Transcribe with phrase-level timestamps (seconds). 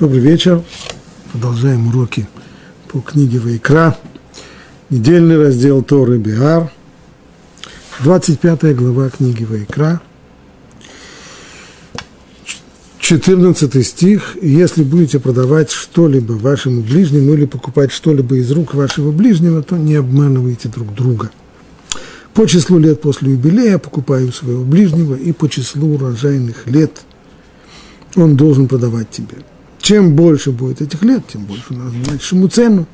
[0.00, 0.62] Добрый вечер.
[1.30, 2.26] Продолжаем уроки
[2.88, 3.98] по книге Вайкра.
[4.88, 6.72] Недельный раздел Торы Биар.
[8.02, 10.00] 25 глава книги Вайкра.
[13.00, 14.38] 14 стих.
[14.40, 19.96] «Если будете продавать что-либо вашему ближнему или покупать что-либо из рук вашего ближнего, то не
[19.96, 21.30] обманывайте друг друга.
[22.32, 27.02] По числу лет после юбилея покупаю своего ближнего, и по числу урожайных лет
[28.16, 29.36] он должен продавать тебе.
[29.90, 32.86] Чем больше будет этих лет, тем больше назначишь ему цену.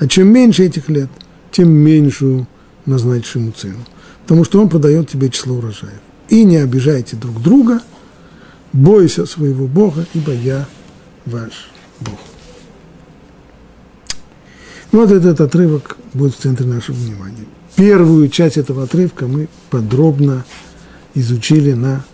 [0.00, 1.08] А чем меньше этих лет,
[1.52, 2.48] тем меньшую
[2.84, 3.78] назначишь цену.
[4.22, 6.00] Потому что он продает тебе число урожаев.
[6.30, 7.80] И не обижайте друг друга,
[8.72, 10.66] бойся своего Бога, ибо я
[11.26, 12.18] ваш Бог.
[14.90, 17.46] Вот этот отрывок будет в центре нашего внимания.
[17.76, 20.44] Первую часть этого отрывка мы подробно
[21.14, 22.04] изучили на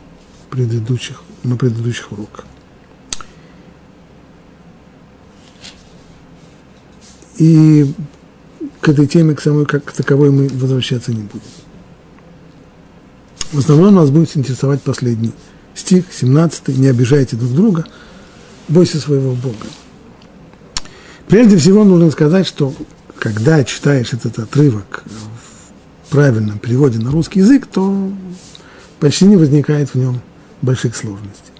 [0.51, 2.45] предыдущих, на предыдущих уроках.
[7.39, 7.87] И
[8.81, 11.43] к этой теме, к самой как к таковой, мы возвращаться не будем.
[13.53, 15.33] В основном нас будет интересовать последний
[15.75, 17.87] стих, 17 «Не обижайте друг друга,
[18.69, 19.67] бойся своего Бога».
[21.29, 22.75] Прежде всего нужно сказать, что
[23.19, 28.11] когда читаешь этот отрывок в правильном переводе на русский язык, то
[28.99, 30.21] почти не возникает в нем
[30.61, 31.53] больших сложностей.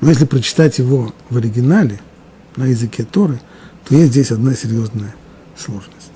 [0.00, 2.00] Но если прочитать его в оригинале,
[2.56, 3.40] на языке Торы–
[3.88, 5.14] то есть здесь одна серьезная
[5.56, 6.12] сложность.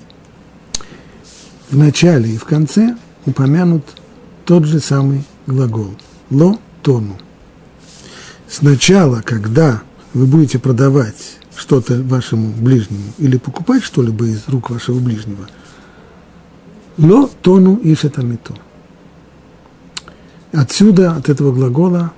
[1.69, 3.85] В начале и в конце упомянут
[4.45, 5.93] тот же самый глагол
[6.31, 7.17] «ло тону».
[8.47, 15.47] Сначала, когда вы будете продавать что-то вашему ближнему или покупать что-либо из рук вашего ближнего,
[16.97, 18.55] «ло тону ишетамито».
[20.51, 22.11] Отсюда, от этого глагола,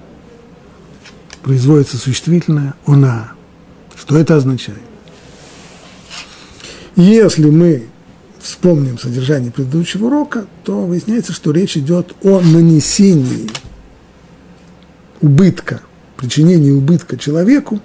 [1.44, 3.34] производится существительное «она».
[3.98, 4.91] Что это означает?
[6.96, 7.84] Если мы
[8.40, 13.50] вспомним содержание предыдущего урока, то выясняется, что речь идет о нанесении
[15.22, 15.82] убытка,
[16.18, 17.80] причинении убытка человеку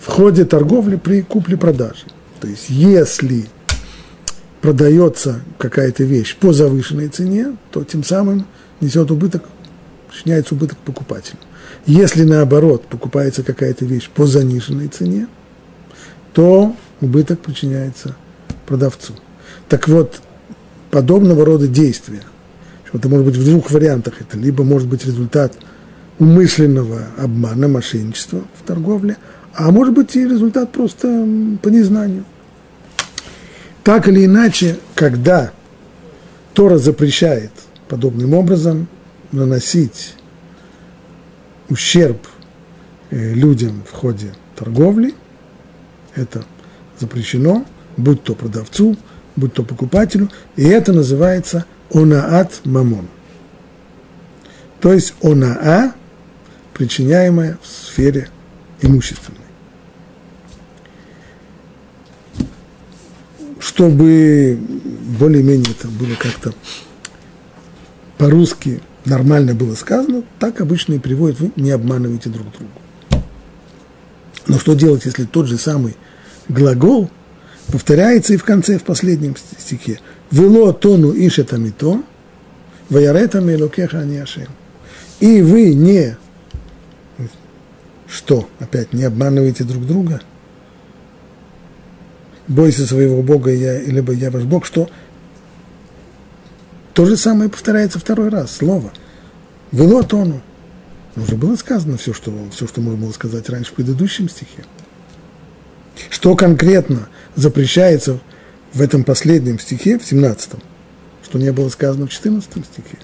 [0.00, 2.04] в ходе торговли при купле-продаже.
[2.40, 3.46] То есть, если
[4.60, 8.46] продается какая-то вещь по завышенной цене, то тем самым
[8.80, 9.44] несет убыток,
[10.10, 11.38] причиняется убыток покупателю.
[11.86, 15.28] Если наоборот покупается какая-то вещь по заниженной цене,
[16.32, 18.16] то убыток причиняется
[18.66, 19.14] продавцу.
[19.68, 20.20] Так вот,
[20.90, 22.22] подобного рода действия,
[22.92, 25.54] это может быть в двух вариантах, это либо может быть результат
[26.18, 29.16] умышленного обмана, мошенничества в торговле,
[29.54, 31.08] а может быть и результат просто
[31.62, 32.24] по незнанию.
[33.82, 35.52] Так или иначе, когда
[36.54, 37.50] Тора запрещает
[37.88, 38.88] подобным образом
[39.32, 40.14] наносить
[41.68, 42.26] ущерб
[43.10, 45.14] э, людям в ходе торговли,
[46.14, 46.44] это
[46.98, 47.66] запрещено,
[47.96, 48.96] будь то продавцу,
[49.36, 53.08] будь то покупателю, и это называется онаат мамон.
[54.80, 55.94] То есть онаа,
[56.72, 58.28] причиняемая в сфере
[58.82, 59.38] имущественной.
[63.58, 64.58] Чтобы
[65.18, 66.52] более-менее это было как-то
[68.18, 73.24] по-русски нормально было сказано, так обычно и приводят, вы не обманываете друг друга.
[74.46, 75.96] Но что делать, если тот же самый
[76.48, 77.10] глагол–
[77.74, 79.98] повторяется и в конце, в последнем стихе.
[80.30, 82.04] «Вело тону ишетамито,
[82.88, 84.46] ваяретами локеха аниашем».
[85.18, 86.16] И вы не,
[88.06, 90.22] что, опять, не обманываете друг друга?
[92.46, 94.88] Бойся своего Бога, я, либо я ваш Бог, что
[96.92, 98.92] то же самое повторяется второй раз, слово.
[99.72, 100.42] Вело тону.
[101.16, 104.64] Уже было сказано все, что, все, что можно было сказать раньше в предыдущем стихе.
[106.08, 108.20] Что конкретно запрещается
[108.72, 110.50] в этом последнем стихе, в 17
[111.24, 112.98] что не было сказано в 14 стихе.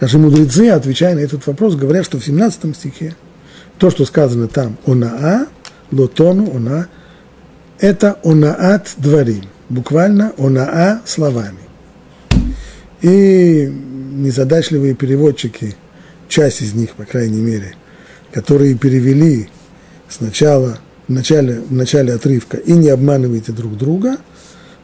[0.00, 3.16] Наши мудрецы, отвечая на этот вопрос, говорят, что в 17 стихе
[3.78, 5.48] то, что сказано там «онаа»,
[5.90, 6.86] «лотону», «она»,
[7.80, 11.58] это «онаат дворим», буквально «онаа» словами.
[13.00, 15.74] И незадачливые переводчики,
[16.28, 17.74] часть из них, по крайней мере,
[18.32, 19.48] которые перевели
[20.08, 24.18] сначала, в начале, в начале отрывка «и не обманывайте друг друга»,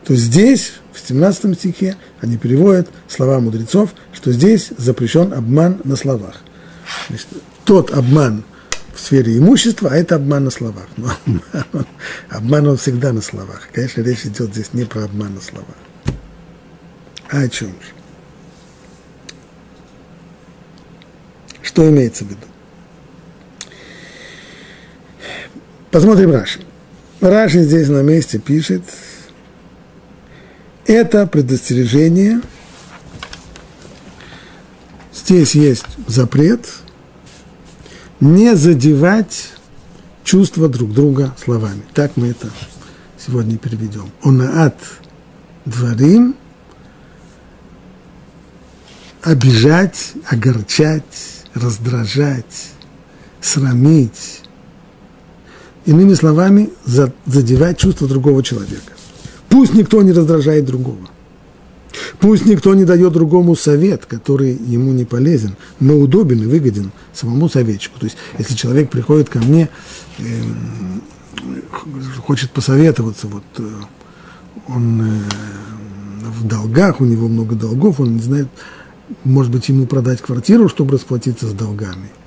[0.05, 6.41] то здесь, в 17 стихе, они переводят слова мудрецов, что здесь запрещен обман на словах.
[7.09, 7.29] Значит,
[7.65, 8.45] тот обман
[8.95, 10.87] в сфере имущества, а это обман на словах.
[10.97, 11.87] Но обман он,
[12.29, 13.69] обман он всегда на словах.
[13.73, 15.77] Конечно, речь идет здесь не про обман на словах.
[17.31, 17.93] А о чем же?
[21.63, 22.47] Что имеется в виду?
[25.95, 26.59] Посмотрим Раши.
[27.21, 28.83] Раши здесь на месте пишет,
[30.87, 32.41] это предостережение,
[35.15, 36.69] здесь есть запрет
[38.19, 39.53] не задевать
[40.25, 41.83] чувства друг друга словами.
[41.95, 42.51] Так мы это
[43.17, 44.11] сегодня переведем.
[44.21, 44.77] Онаат
[45.65, 46.35] дворим
[49.23, 52.73] обижать, огорчать, раздражать,
[53.41, 54.44] срамить.
[55.87, 58.93] Иными словами, задевать чувства другого человека.
[59.51, 61.11] Пусть никто не раздражает другого.
[62.21, 67.49] Пусть никто не дает другому совет, который ему не полезен, но удобен и выгоден самому
[67.49, 68.01] советчику.
[68.01, 69.69] То есть, если человек приходит ко мне,
[70.19, 70.23] э,
[72.27, 73.63] хочет посоветоваться, вот э,
[74.69, 75.21] он э,
[76.31, 78.49] в долгах, у него много долгов, он не знает,
[79.23, 82.11] может быть, ему продать квартиру, чтобы расплатиться с долгами–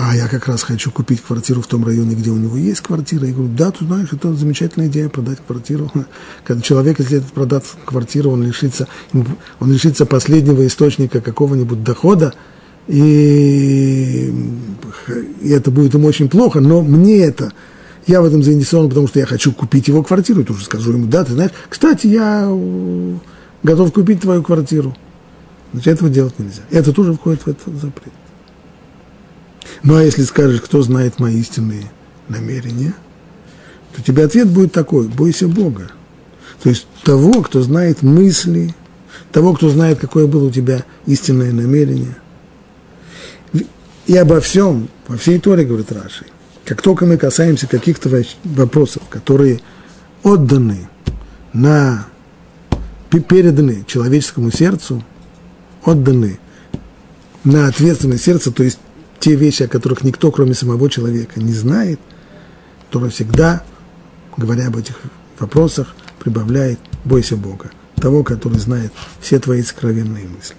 [0.00, 3.26] а я как раз хочу купить квартиру в том районе, где у него есть квартира.
[3.26, 5.90] Я говорю, да, ты знаешь, это замечательная идея продать квартиру.
[6.44, 12.32] Когда человек, если это продаст квартиру, он лишится, он лишится последнего источника какого-нибудь дохода,
[12.86, 14.32] и,
[15.42, 17.52] и это будет ему очень плохо, но мне это,
[18.06, 21.08] я в этом заинтересован, потому что я хочу купить его квартиру, и тоже скажу ему,
[21.08, 22.48] да, ты знаешь, кстати, я
[23.64, 24.96] готов купить твою квартиру.
[25.72, 26.62] Значит, этого делать нельзя.
[26.70, 28.12] Это тоже входит в этот запрет.
[29.82, 31.90] Ну а если скажешь, кто знает мои истинные
[32.28, 32.94] намерения,
[33.94, 35.90] то тебе ответ будет такой, бойся Бога.
[36.62, 38.74] То есть того, кто знает мысли,
[39.32, 42.16] того, кто знает, какое было у тебя истинное намерение.
[44.06, 46.24] И обо всем, во всей Торе, говорит Раши,
[46.64, 49.60] как только мы касаемся каких-то вопросов, которые
[50.22, 50.88] отданы
[51.52, 52.06] на,
[53.10, 55.04] переданы человеческому сердцу,
[55.84, 56.38] отданы
[57.44, 58.78] на ответственное сердце, то есть
[59.20, 62.00] те вещи, о которых никто, кроме самого человека, не знает,
[62.90, 63.62] Тора всегда,
[64.36, 65.00] говоря об этих
[65.38, 70.56] вопросах, прибавляет «бойся Бога», того, который знает все твои сокровенные мысли.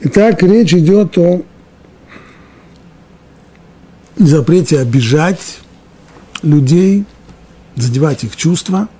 [0.00, 1.42] Итак, речь идет о
[4.16, 5.60] запрете обижать
[6.42, 7.04] людей,
[7.76, 8.88] задевать их чувства–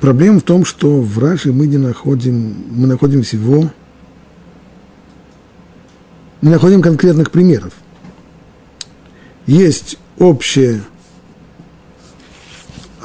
[0.00, 3.70] Проблема в том, что в Раши мы не находим, мы находим всего,
[6.42, 7.72] не находим конкретных примеров.
[9.46, 10.82] Есть общее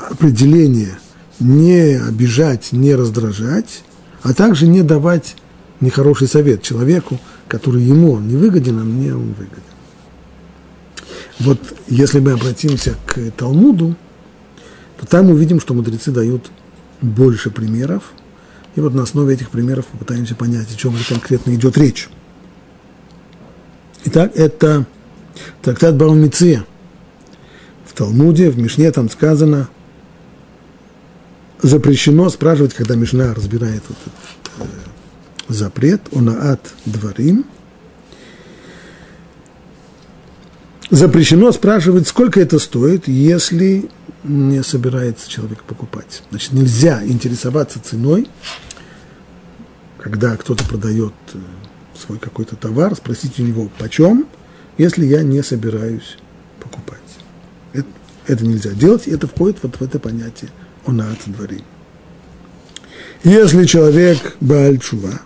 [0.09, 0.97] определение
[1.39, 3.83] не обижать, не раздражать,
[4.21, 5.35] а также не давать
[5.79, 9.61] нехороший совет человеку, который ему не выгоден, а мне он выгоден.
[11.39, 13.95] Вот если мы обратимся к Талмуду,
[14.99, 16.51] то там увидим, что мудрецы дают
[17.01, 18.11] больше примеров.
[18.75, 22.09] И вот на основе этих примеров попытаемся понять, о чем же конкретно идет речь.
[24.05, 24.85] Итак, это
[25.61, 26.65] трактат Баумиция.
[27.85, 29.69] В Талмуде, в Мишне там сказано,
[31.61, 37.45] запрещено спрашивать, когда Мишна разбирает вот этот э, запрет, онаат дворим,
[40.89, 43.89] запрещено спрашивать, сколько это стоит, если
[44.23, 46.23] не собирается человек покупать.
[46.29, 48.27] Значит, нельзя интересоваться ценой,
[49.97, 51.39] когда кто-то продает э,
[51.97, 54.27] свой какой-то товар, спросить у него почем,
[54.77, 56.17] если я не собираюсь
[56.59, 56.99] покупать.
[57.73, 57.87] Это,
[58.27, 60.51] это нельзя делать, и это входит вот в это понятие
[60.85, 61.63] онат двори.
[63.23, 65.21] Если человек бальчува,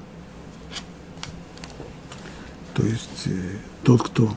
[2.74, 3.32] то есть э,
[3.84, 4.36] тот, кто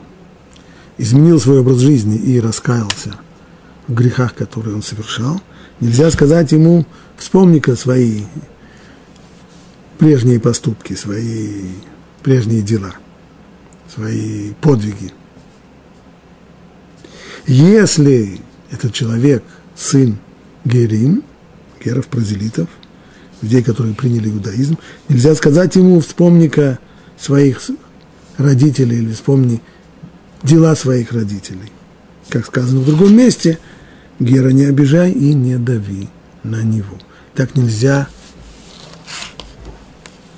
[0.97, 3.15] изменил свой образ жизни и раскаялся–
[3.89, 5.41] грехах, которые он совершал.
[5.81, 8.25] Нельзя сказать ему, вспомни-ка свои
[9.99, 11.67] прежние поступки, свои
[12.23, 12.95] прежние дела,
[13.95, 15.13] свои подвиги.
[17.47, 18.41] Если
[18.71, 19.43] этот человек
[19.75, 20.19] сын
[20.65, 21.25] Герим,
[21.83, 22.69] геров, прозелитов,
[23.41, 24.77] людей, которые приняли иудаизм,
[25.09, 26.79] нельзя сказать ему, вспомни-ка
[27.19, 27.61] своих
[28.37, 29.63] родителей или вспомни
[30.43, 31.73] дела своих родителей.
[32.29, 33.59] Как сказано в другом месте,
[34.21, 36.09] Гера, не обижай и не дави
[36.43, 36.99] на него.
[37.35, 38.09] Так нельзя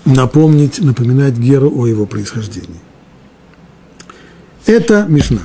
[0.04, 2.80] напомнить, напоминать Геру о его происхождении.
[4.66, 5.40] Это Мишна.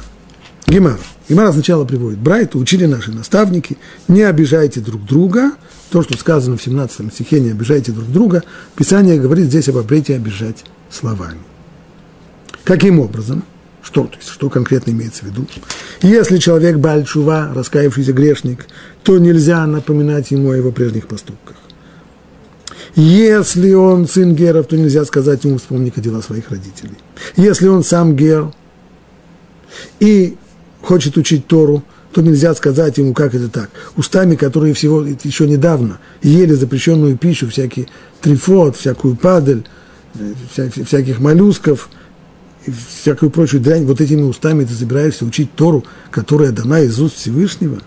[0.68, 1.00] Гемара.
[1.30, 3.77] Гемара сначала приводит Брайту, учили наши наставники,
[4.08, 5.54] не обижайте друг друга.
[5.89, 8.44] То, что сказано в 17 стихе, не обижайте друг друга.
[8.75, 11.39] Писание говорит здесь об обрете обижать словами.
[12.63, 13.44] Каким образом?
[13.86, 15.48] Что, то есть, что конкретно имеется в виду?
[16.01, 18.65] Если человек Бальчува, раскаявшийся грешник,
[19.04, 21.56] то нельзя напоминать ему о его прежних поступках.
[22.96, 26.98] Если он сын геров, то нельзя сказать ему вспомни-ка дела своих родителей.
[27.36, 28.51] Если он сам гер
[30.00, 30.36] и
[30.82, 33.70] хочет учить Тору, то нельзя сказать ему, как это так.
[33.98, 37.88] Устами, которые всего еще недавно ели запрещенную пищу, всякий
[38.22, 39.63] трифот, всякую падаль,
[40.15, 41.89] э, вся, всяких моллюсков,
[42.65, 47.17] и всякую прочую дрянь, вот этими устами ты собираешься учить Тору, которая дана из уст
[47.17, 47.81] Всевышнего.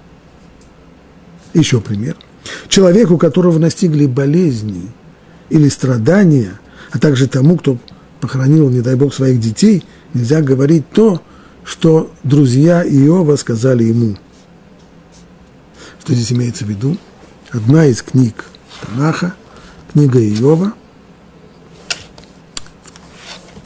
[1.54, 2.16] Еще пример.
[2.68, 4.88] Человеку, которого настигли болезни
[5.50, 6.60] или страдания,
[6.92, 7.78] а также тому, кто
[8.20, 11.22] похоронил, не дай Бог, своих детей, нельзя говорить то,
[11.64, 14.16] что друзья Иова сказали ему.
[16.00, 16.96] Что здесь имеется в виду?
[17.50, 18.44] Одна из книг
[18.80, 19.34] Танаха,
[19.92, 20.74] книга Иова,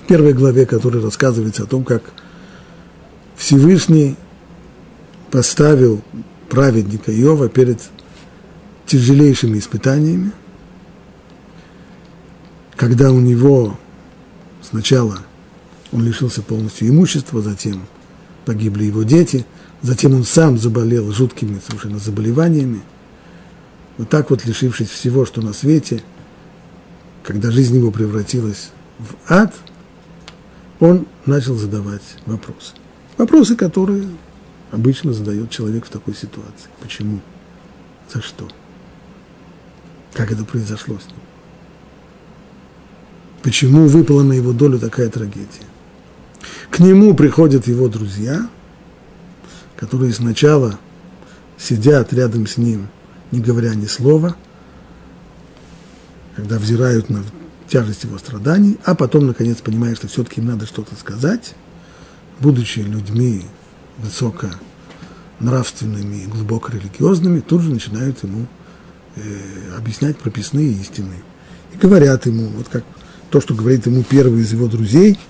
[0.03, 2.03] в первой главе, которая рассказывается о том, как
[3.37, 4.17] Всевышний
[5.31, 6.03] поставил
[6.49, 7.81] праведника Иова перед
[8.87, 10.33] тяжелейшими испытаниями,
[12.77, 13.79] когда у него
[14.61, 15.19] сначала
[15.93, 17.87] он лишился полностью имущества, затем
[18.45, 19.47] погибли его дети,
[19.83, 22.83] затем он сам заболел жуткими совершенно заболеваниями.
[23.99, 26.03] Вот так вот, лишившись всего, что на свете,
[27.23, 29.55] когда жизнь его превратилась в ад,
[30.83, 32.75] он начал задавать вопросы.
[33.17, 34.09] Вопросы, которые
[34.73, 36.69] обычно задает человек в такой ситуации.
[36.81, 37.21] Почему?
[38.13, 38.49] За что?
[40.13, 41.21] Как это произошло с ним?
[43.45, 45.47] Почему выпала на его долю такая трагедия?
[46.69, 48.49] К нему приходят его друзья,
[49.77, 50.81] которые сначала
[51.57, 52.89] сидят рядом с ним,
[53.31, 54.35] не говоря ни слова,
[56.35, 57.23] когда взирают на
[57.73, 61.55] тяжесть его страданий, а потом, наконец, понимают, что все-таки им надо что-то сказать,
[62.39, 63.47] будучи людьми
[63.99, 64.49] высоко
[65.41, 68.47] нравственными и глубоко религиозными, тут же начинают ему
[69.17, 69.23] э,
[69.77, 71.23] объяснять прописные истины.
[71.75, 72.85] И говорят ему, вот как
[73.31, 75.19] то, что говорит ему первый из его друзей–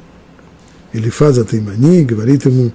[0.92, 2.72] или фаза Таймани говорит ему,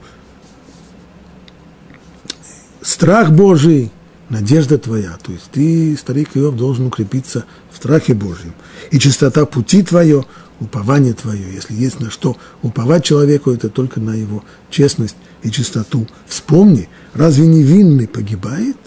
[2.81, 3.91] страх Божий,
[4.29, 5.17] надежда твоя.
[5.23, 8.53] То есть ты, старик Иов, должен укрепиться в страхе Божьем.
[8.91, 10.25] И чистота пути твое,
[10.59, 11.53] упование твое.
[11.53, 16.07] Если есть на что уповать человеку, это только на его честность и чистоту.
[16.27, 18.77] Вспомни, разве невинный погибает?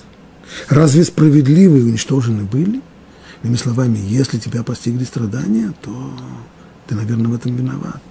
[0.69, 2.83] Разве справедливые уничтожены были?
[3.43, 6.13] Иными словами, если тебя постигли страдания, то
[6.87, 8.03] ты, наверное, в этом виноват.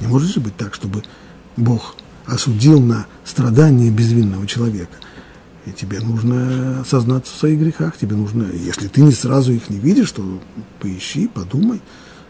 [0.00, 1.02] Не может же быть так, чтобы
[1.56, 4.92] Бог осудил на страдания безвинного человека.
[5.66, 9.78] И тебе нужно осознаться в своих грехах, тебе нужно, если ты не сразу их не
[9.78, 10.40] видишь, то
[10.80, 11.82] поищи, подумай,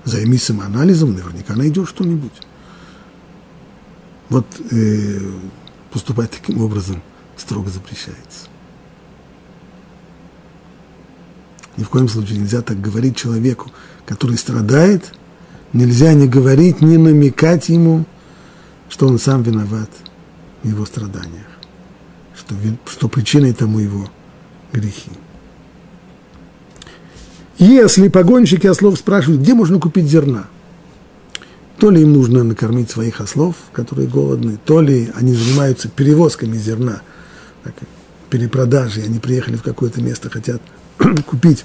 [0.05, 2.33] займись самоанализом, наверняка найдешь что-нибудь.
[4.31, 5.21] Вот э,
[5.93, 7.03] поступать таким образом
[7.37, 8.49] строго запрещается.
[11.77, 13.71] Ни в коем случае нельзя так говорить человеку,
[14.07, 15.13] который страдает–
[15.77, 18.07] Нельзя не говорить, не намекать ему,
[18.89, 19.91] что он сам виноват
[20.63, 21.47] в его страданиях,
[22.37, 22.55] что,
[22.87, 24.09] что причиной тому его
[24.73, 25.11] грехи.
[27.59, 30.47] Если погонщики ослов спрашивают, где можно купить зерна,
[31.79, 37.03] то ли им нужно накормить своих ослов, которые голодны, то ли они занимаются перевозками зерна,
[38.31, 40.61] перепродажей, они приехали в какое-то место, хотят
[41.27, 41.65] купить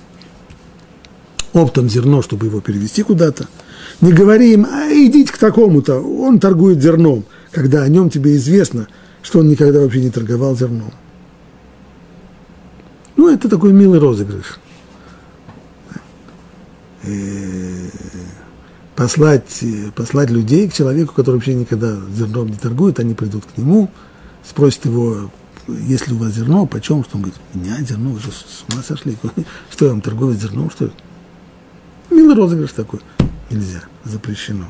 [1.53, 3.47] оптом зерно, чтобы его перевести куда-то–
[3.99, 8.87] не говори им, а идите к такому-то, он торгует зерном, когда о нем тебе известно,
[9.21, 10.91] что он никогда вообще не торговал зерном.
[13.15, 14.59] Ну, это такой милый розыгрыш.
[17.03, 17.89] И
[18.95, 19.63] послать,
[19.95, 23.89] послать людей к человеку, который вообще никогда зерном не торгует, они придут к нему,
[24.47, 25.29] спросят его,
[25.67, 28.65] есть ли у вас зерно, почем, что он говорит, у меня зерно, вы же с
[28.71, 29.17] ума сошли,
[29.71, 30.91] что я вам торгую зерном, что ли?
[32.09, 33.01] Милый розыгрыш такой
[33.49, 34.65] нельзя, запрещено.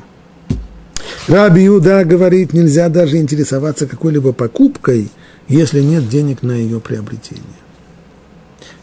[1.28, 5.08] Раби Иуда говорит, нельзя даже интересоваться какой-либо покупкой,
[5.46, 7.44] если нет денег на ее приобретение.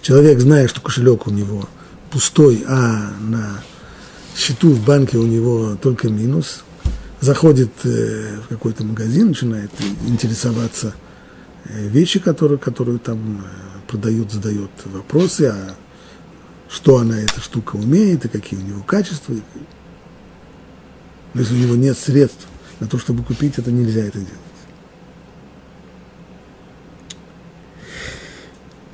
[0.02, 1.68] Человек, зная, что кошелек у него
[2.10, 3.62] пустой, а на
[4.38, 6.64] счету в банке у него только минус,
[7.20, 9.72] заходит э, в какой-то магазин, начинает
[10.08, 10.94] интересоваться
[11.66, 15.76] э, вещи, которые, которые там э, продают, задает вопросы, а
[16.70, 19.36] что она, эта штука, умеет, и какие у него качества.
[21.34, 22.48] Но если у него нет средств
[22.80, 24.34] на то, чтобы купить, это нельзя это делать.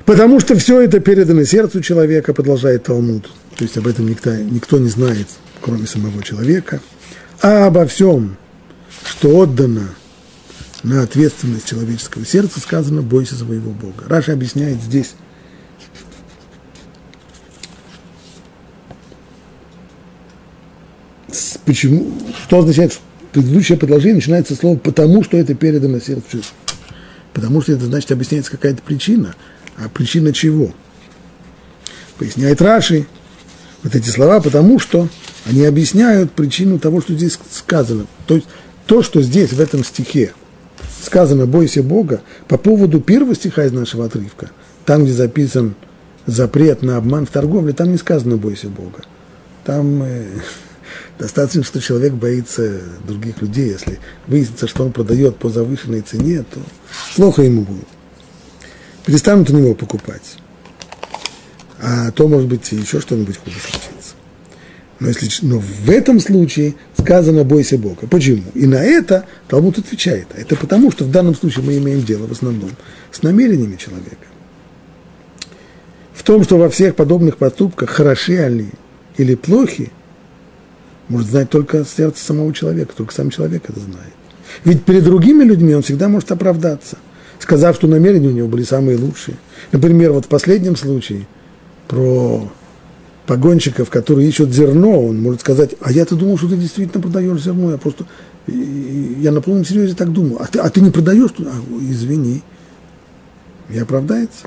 [0.04, 3.28] Потому что все это передано сердцу человека, продолжает Талмуд.
[3.56, 5.26] То есть об этом никто, никто не знает,
[5.60, 6.80] кроме самого человека.
[7.42, 8.36] А обо всем,
[9.04, 9.88] что отдано
[10.84, 14.04] на ответственность человеческого сердца, сказано «бойся своего Бога».
[14.06, 15.14] Раша объясняет здесь
[21.66, 22.12] почему,
[22.44, 22.98] что означает,
[23.32, 26.38] предыдущее предложение начинается с слова «потому что это передано сердцу».
[27.34, 29.34] Потому что это значит объясняется какая-то причина.
[29.76, 30.70] А причина чего?
[32.18, 33.06] Поясняет Раши
[33.82, 35.08] вот эти слова, потому что
[35.44, 38.06] они объясняют причину того, что здесь сказано.
[38.26, 38.46] То есть
[38.86, 40.32] то, что здесь, в этом стихе,
[41.02, 44.50] сказано «бойся Бога», по поводу первого стиха из нашего отрывка,
[44.86, 45.74] там, где записан
[46.24, 49.02] запрет на обман в торговле, там не сказано «бойся Бога».
[49.64, 50.24] Там э,
[51.18, 53.70] достаточно, что человек боится других людей.
[53.70, 56.60] Если выяснится, что он продает по завышенной цене, то
[57.16, 57.88] плохо ему будет.
[59.04, 60.36] Перестанут у него покупать.
[61.80, 64.14] А то, может быть, еще что-нибудь хуже случится.
[64.98, 68.06] Но, если, но в этом случае сказано «бойся Бога».
[68.06, 68.44] Почему?
[68.54, 70.28] И на это Талмуд отвечает.
[70.34, 72.70] Это потому, что в данном случае мы имеем дело в основном
[73.12, 74.16] с намерениями человека.
[76.14, 78.70] В том, что во всех подобных поступках хороши они
[79.18, 79.92] или плохи,
[81.08, 84.12] может знать только сердце самого человека, только сам человек это знает.
[84.64, 86.98] Ведь перед другими людьми он всегда может оправдаться,
[87.38, 89.36] сказав, что намерения у него были самые лучшие.
[89.72, 91.26] Например, вот в последнем случае
[91.88, 92.50] про
[93.26, 97.72] погонщиков, которые ищут зерно, он может сказать, а я-то думал, что ты действительно продаешь зерно,
[97.72, 98.06] я просто,
[98.46, 101.30] я на полном серьезе так думал, а ты, а ты не продаешь?
[101.40, 102.42] А, извини,
[103.68, 104.46] и оправдается.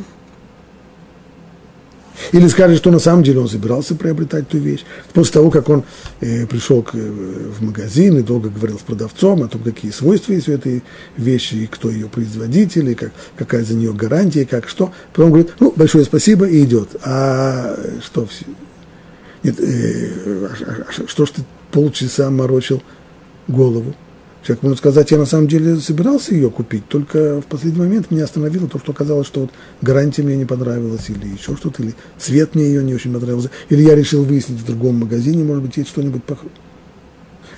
[2.31, 4.83] Или скажет, что на самом деле он собирался приобретать ту вещь.
[5.13, 5.83] После того, как он
[6.19, 10.33] э, пришел к, э, в магазин и долго говорил с продавцом о том, какие свойства
[10.33, 10.83] есть у этой
[11.17, 14.91] вещи, и кто ее производитель, и как, какая за нее гарантия, и как что.
[15.13, 16.95] Потом говорит, ну, большое спасибо, и идет.
[17.03, 18.45] А что все?
[19.43, 22.83] Нет, э, а, а, а, что ж ты полчаса морочил
[23.47, 23.95] голову?
[24.43, 28.23] Человек может сказать, я на самом деле собирался ее купить, только в последний момент меня
[28.23, 32.55] остановило то, что оказалось, что вот гарантия мне не понравилась, или еще что-то, или цвет
[32.55, 35.89] мне ее не очень понравился, или я решил выяснить в другом магазине, может быть, есть
[35.89, 36.53] что-нибудь похожее.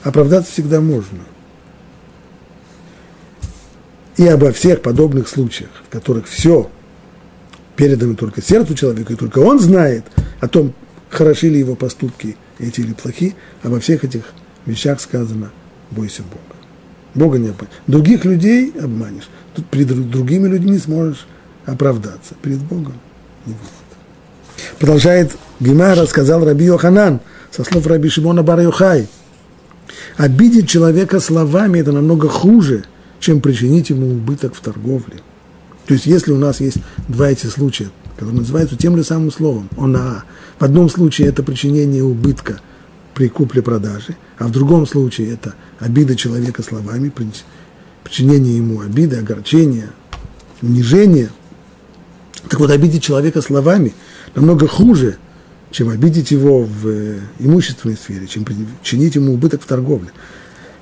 [0.02, 1.20] Оправдаться всегда можно.
[4.18, 6.70] И обо всех подобных случаях, в которых все
[7.76, 10.06] передано только сердцу человека, и только он знает
[10.40, 10.74] о том,
[11.10, 14.24] хороши ли его поступки, эти или плохи, обо всех этих
[14.66, 15.52] вещах сказано
[15.92, 16.51] «бойся Бога».
[17.14, 17.74] Бога не обманешь.
[17.88, 19.30] Других людей обманешь.
[19.56, 21.26] Тут перед другими людьми сможешь
[21.66, 22.36] оправдаться.
[22.42, 22.94] Перед Богом
[23.46, 24.78] не будет.
[24.80, 27.20] Продолжает Гимара, сказал Раби Йоханан,
[27.52, 29.08] со слов Раби Шимона Бар Йохай.
[30.18, 32.86] Обидеть человека словами– это намного хуже,
[33.20, 35.18] чем причинить ему убыток в торговле.
[35.88, 39.68] То есть, если у нас есть два эти случая, которые называются тем же самым словом–
[39.78, 40.24] она.
[40.60, 42.60] В одном случае это причинение убытка
[43.14, 47.12] при купле-продаже, а в другом случае это обида человека словами,
[48.04, 49.90] причинение ему обиды, огорчения,
[50.62, 51.30] унижения.
[52.50, 53.94] Так вот, обидеть человека словами
[54.36, 55.18] намного хуже,
[55.72, 60.12] чем обидеть его в э, имущественной сфере, чем причинить ему убыток в торговле.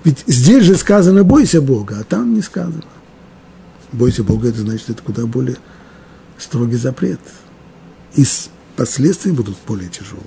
[0.04, 2.84] Ведь здесь же сказано «бойся Бога», а там не сказано.
[3.92, 5.58] «Бойся Бога»– это значит, это куда более
[6.38, 7.20] строгий запрет.
[8.16, 8.26] И
[8.76, 10.26] последствия будут более тяжелые.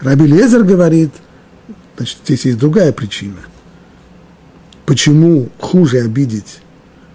[0.00, 1.10] Раби Лезер говорит–
[1.96, 3.38] Значит, здесь есть другая причина.
[4.84, 6.60] Почему хуже обидеть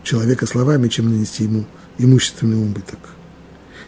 [0.04, 1.66] человека словами, чем нанести ему
[1.98, 3.00] имущественный убыток?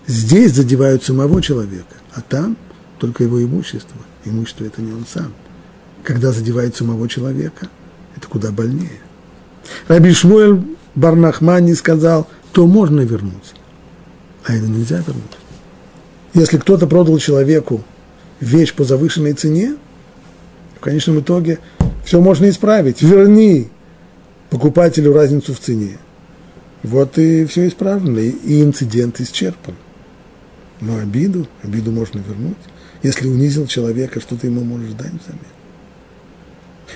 [0.06, 2.58] Здесь задевают самого человека, а там
[3.00, 3.98] только его имущество.
[4.26, 5.34] Имущество– это не он сам.
[6.04, 7.68] Когда задевают самого человека,
[8.16, 9.02] это куда больнее.
[9.88, 10.62] Раби Шмуэль
[10.96, 13.54] Барнахмани сказал, то можно вернуть,
[14.46, 15.24] а это нельзя вернуть.
[16.34, 17.84] Если кто-то продал человеку
[18.44, 19.76] вещь по завышенной цене,
[20.76, 21.60] в конечном итоге
[22.04, 23.02] все можно исправить.
[23.02, 23.70] Верни
[24.50, 25.98] покупателю разницу в цене.
[26.84, 29.76] Вот и все исправлено, и инцидент исчерпан.
[30.82, 32.58] Но обиду, обиду можно вернуть.
[33.02, 35.40] Если унизил человека, что ты ему можешь дать взамен?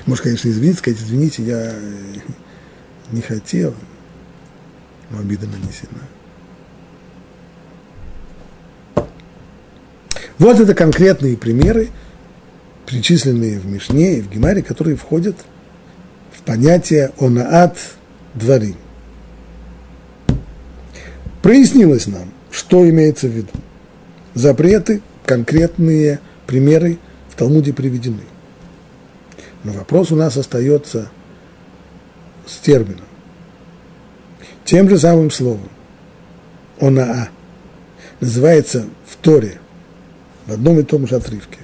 [0.06, 1.74] Может, конечно, извиниться, сказать, извините, я
[3.12, 3.74] не хотел,
[5.10, 6.02] но обида нанесена.
[10.40, 11.90] Вот это конкретные примеры,
[12.86, 15.36] перечисленные в Мишне и в Гемаре, которые входят
[16.32, 17.78] в понятие онаат
[18.36, 18.78] дворим.
[21.42, 23.50] Прояснилось нам, что имеется в виду.
[24.34, 28.22] Запреты, конкретные примеры в Талмуде приведены.
[29.64, 31.10] Но вопрос у нас остается
[32.46, 33.06] с термином.
[34.66, 35.70] Тем же самым словом,
[36.80, 37.30] онаа,
[38.20, 39.60] называется в Торе,
[40.48, 41.60] в одном и том же отрывке,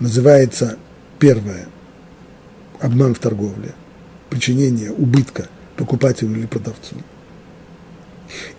[0.00, 0.76] называется
[1.18, 1.68] первое–
[2.84, 3.72] обман в торговле,
[4.30, 6.96] причинение убытка покупателю или продавцу.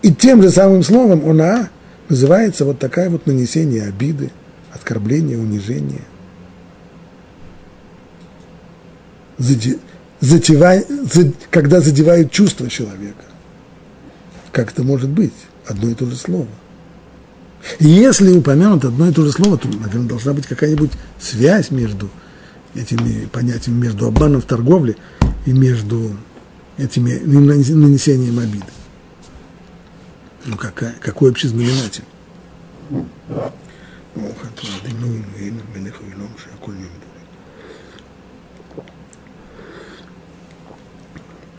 [0.02, 1.70] И тем же самым словом она
[2.08, 4.30] называется вот такая вот нанесение обиды,
[4.72, 6.02] оскорбления, унижения.
[10.18, 10.84] затевай,
[11.50, 13.24] когда задевают чувства человека.
[14.50, 15.34] Как это может быть?
[15.66, 16.48] Одно и то же слово.
[17.78, 22.08] Если упомянут одно и то же слово, то, наверное, должна быть какая-нибудь связь между
[22.74, 24.96] этими понятиями, между обманом в торговле
[25.46, 26.16] и между
[26.78, 28.66] этими нанесением обиды.
[30.44, 32.04] Ну, какая, какой общий знаменатель?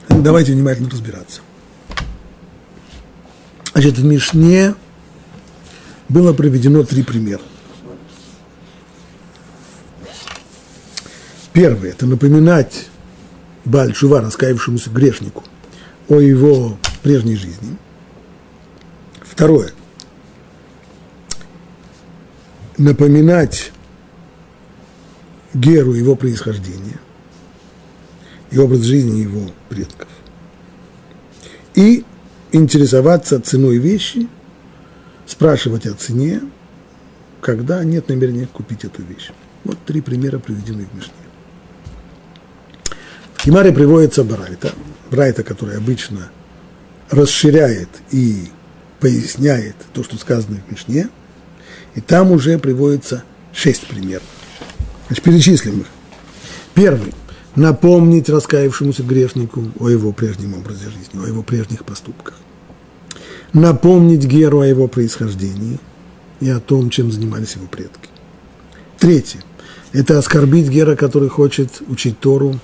[0.10, 1.42] Давайте внимательно разбираться.
[3.74, 4.74] Значит, в Мишне
[6.10, 7.42] было приведено три примера.
[11.54, 12.88] Первый– это напоминать
[13.66, 15.44] Бальшува, раскаявшемуся грешнику,
[16.08, 17.78] о его прежней жизни.
[19.22, 19.72] Второе–
[22.78, 23.72] напоминать
[25.54, 27.00] Геру его происхождения
[28.52, 30.08] и образ жизни его предков.
[31.74, 32.06] И
[32.52, 34.28] интересоваться ценой вещи,
[35.28, 36.42] спрашивать о цене,
[37.42, 39.30] когда нет намерения купить эту вещь.
[39.64, 41.14] Вот три примера приведены в Мишне.
[43.36, 44.74] В Химаре приводится Брайта,
[45.12, 46.32] Брайта, который обычно
[47.12, 48.50] расширяет и
[49.00, 51.10] поясняет то, что сказано в Мишне,
[51.96, 54.24] и там уже приводится шесть примеров.
[55.08, 55.88] Значит, перечислим их.
[56.74, 57.14] Первый–
[57.56, 62.36] напомнить раскаявшемуся грешнику о его прежнем образе жизни, о его прежних поступках.
[63.54, 65.80] Напомнить Геру о его происхождении
[66.40, 68.10] и о том, чем занимались его предки.
[69.00, 69.44] Третье–
[69.94, 72.60] это оскорбить Гера, который хочет учить Тору.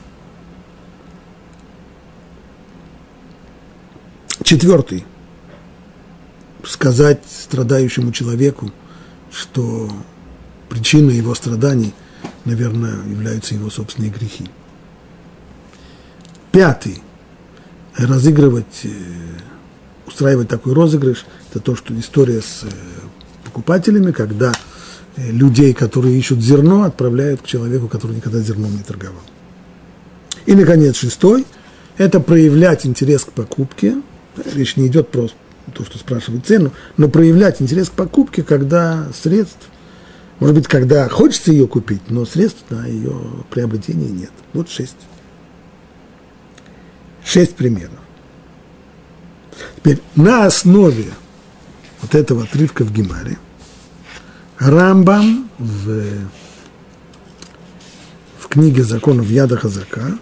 [4.43, 5.06] Четвертый–
[6.65, 8.72] сказать страдающему человеку,
[9.32, 9.89] что
[10.69, 11.93] причиной его страданий,
[12.46, 14.50] наверное, являются его собственные грехи.
[16.52, 17.02] Пятый.
[17.96, 18.89] Разыгрывать, э,
[20.08, 22.68] устраивать такой розыгрыш, это то, что история с э,
[23.46, 24.52] покупателями, когда
[25.16, 29.22] э, людей, которые ищут зерно, отправляют к человеку, который никогда зерном не торговал.
[30.46, 31.46] И, наконец, шестой–
[31.98, 34.02] это проявлять интерес к покупке.
[34.54, 35.30] Речь не идет про
[35.74, 39.70] то, что спрашивает цену, но проявлять интерес к покупке, когда средств,
[40.39, 43.16] может быть, когда хочется ее купить, но средств на ее
[43.50, 44.32] приобретение нет.
[44.54, 44.98] Вот шесть.
[47.24, 48.03] Шесть примеров.
[49.76, 51.13] Теперь на основе
[52.02, 53.38] вот этого отрывка в Гемаре
[54.60, 56.04] Рамбам в,
[58.39, 60.17] в книге законов Яда Хазака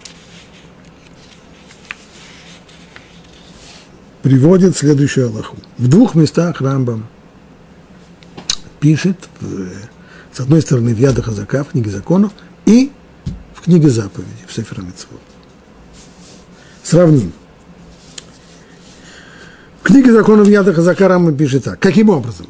[4.22, 5.56] приводит следующую Аллаху.
[5.78, 7.06] В двух местах Рамбам
[8.80, 9.68] пишет, в,
[10.32, 12.32] с одной стороны, в Яда Хазака, в книге законов,
[12.66, 12.90] и
[13.54, 15.20] в книге заповедей, в Сефера Митцвот.
[16.82, 17.32] Сравним.
[19.82, 21.80] В книге законов Яда Хазака Рама пишет так.
[21.80, 22.46] Каким образом?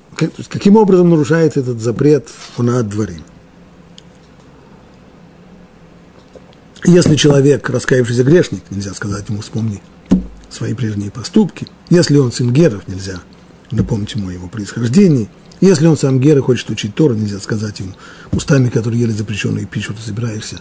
[0.50, 3.20] Каким образом нарушается этот запрет на дворе?
[6.84, 9.80] Если человек, раскаявшийся грешник, нельзя сказать ему, вспомни
[10.50, 11.68] свои прежние поступки.
[11.88, 13.20] Если он сын Геров, нельзя
[13.70, 15.30] напомнить ему о его происхождении.
[15.62, 17.92] Если он сам Гер и хочет учить Тору, нельзя сказать ему
[18.32, 20.60] устами, которые ели запрещенную пищу, ты собираешься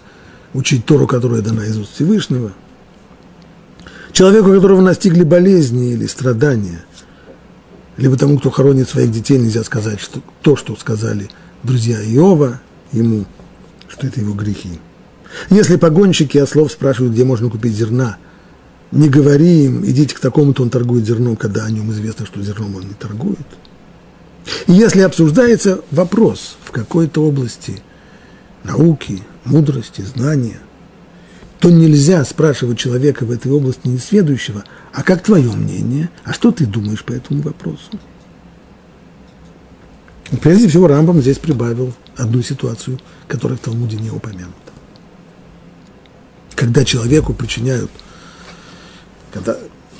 [0.53, 2.53] учить Тору, которая дана из уст Всевышнего–
[4.13, 6.83] Человеку, которого настигли болезни или страдания,
[7.97, 11.29] либо тому, кто хоронит своих детей, нельзя сказать что, то, что сказали
[11.63, 12.59] друзья Иова
[12.91, 13.25] ему,
[13.87, 14.79] что это его грехи.
[15.49, 18.17] Если погонщики ослов спрашивают, где можно купить зерна,
[18.91, 22.75] не говори им, идите к такому-то, он торгует зерном, когда о нем известно, что зерном
[22.75, 23.39] он не торгует.
[24.67, 27.81] И если обсуждается вопрос в какой-то области
[28.63, 30.59] науки, мудрости, знания–
[31.61, 36.65] то нельзя спрашивать человека в этой области несведущего, а как твое мнение, а что ты
[36.65, 37.91] думаешь по этому вопросу?
[40.41, 44.55] Прежде всего, Рамбам здесь прибавил одну ситуацию, которая в Талмуде не упомянута.
[46.55, 47.91] Когда человеку причиняют,
[49.31, 49.55] когда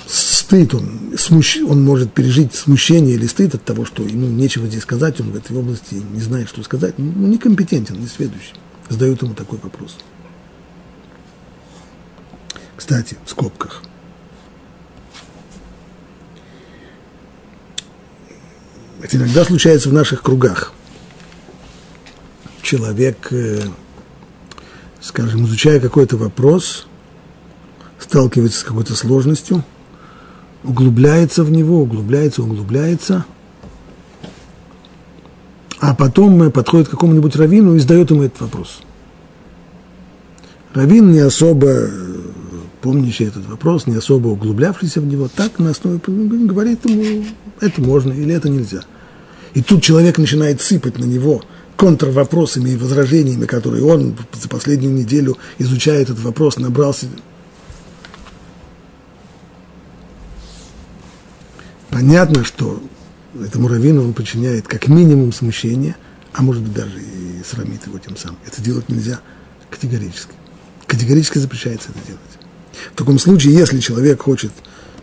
[0.07, 4.81] стыд, он, смущ, он может пережить смущение или стыд от того, что ему нечего здесь
[4.81, 8.55] сказать, он в этой области не знает, что сказать, ну, некомпетентен, не сведущий.
[8.89, 9.97] Задают ему такой вопрос–
[12.81, 13.83] кстати, в скобках.
[19.03, 20.73] Это иногда случается в наших кругах.
[22.63, 23.61] Человек, э,
[24.99, 26.87] скажем, изучая какой-то вопрос,
[27.99, 29.63] сталкивается с какой-то сложностью,
[30.63, 33.25] углубляется в него, углубляется, углубляется,
[35.79, 38.81] а потом подходит к какому-нибудь раввину и задает ему этот вопрос–
[40.73, 41.89] Равин, не особо
[42.81, 47.25] помнящий этот вопрос, не особо углублявшийся в него, так на основе говорит ему,
[47.59, 48.81] это можно или это нельзя.
[49.53, 51.43] И тут человек начинает сыпать на него
[51.75, 57.07] контрвопросами и возражениями, которые он за последнюю неделю изучая этот вопрос, набрался.
[61.89, 62.81] Понятно, что
[63.39, 65.95] этому раввину он причиняет как минимум смущение,
[66.33, 68.37] а может быть даже и срамит его тем самым.
[68.45, 69.19] Это делать нельзя
[69.69, 70.33] категорически.
[70.87, 72.40] Категорически запрещается это делать.
[72.93, 74.51] В таком случае, если человек хочет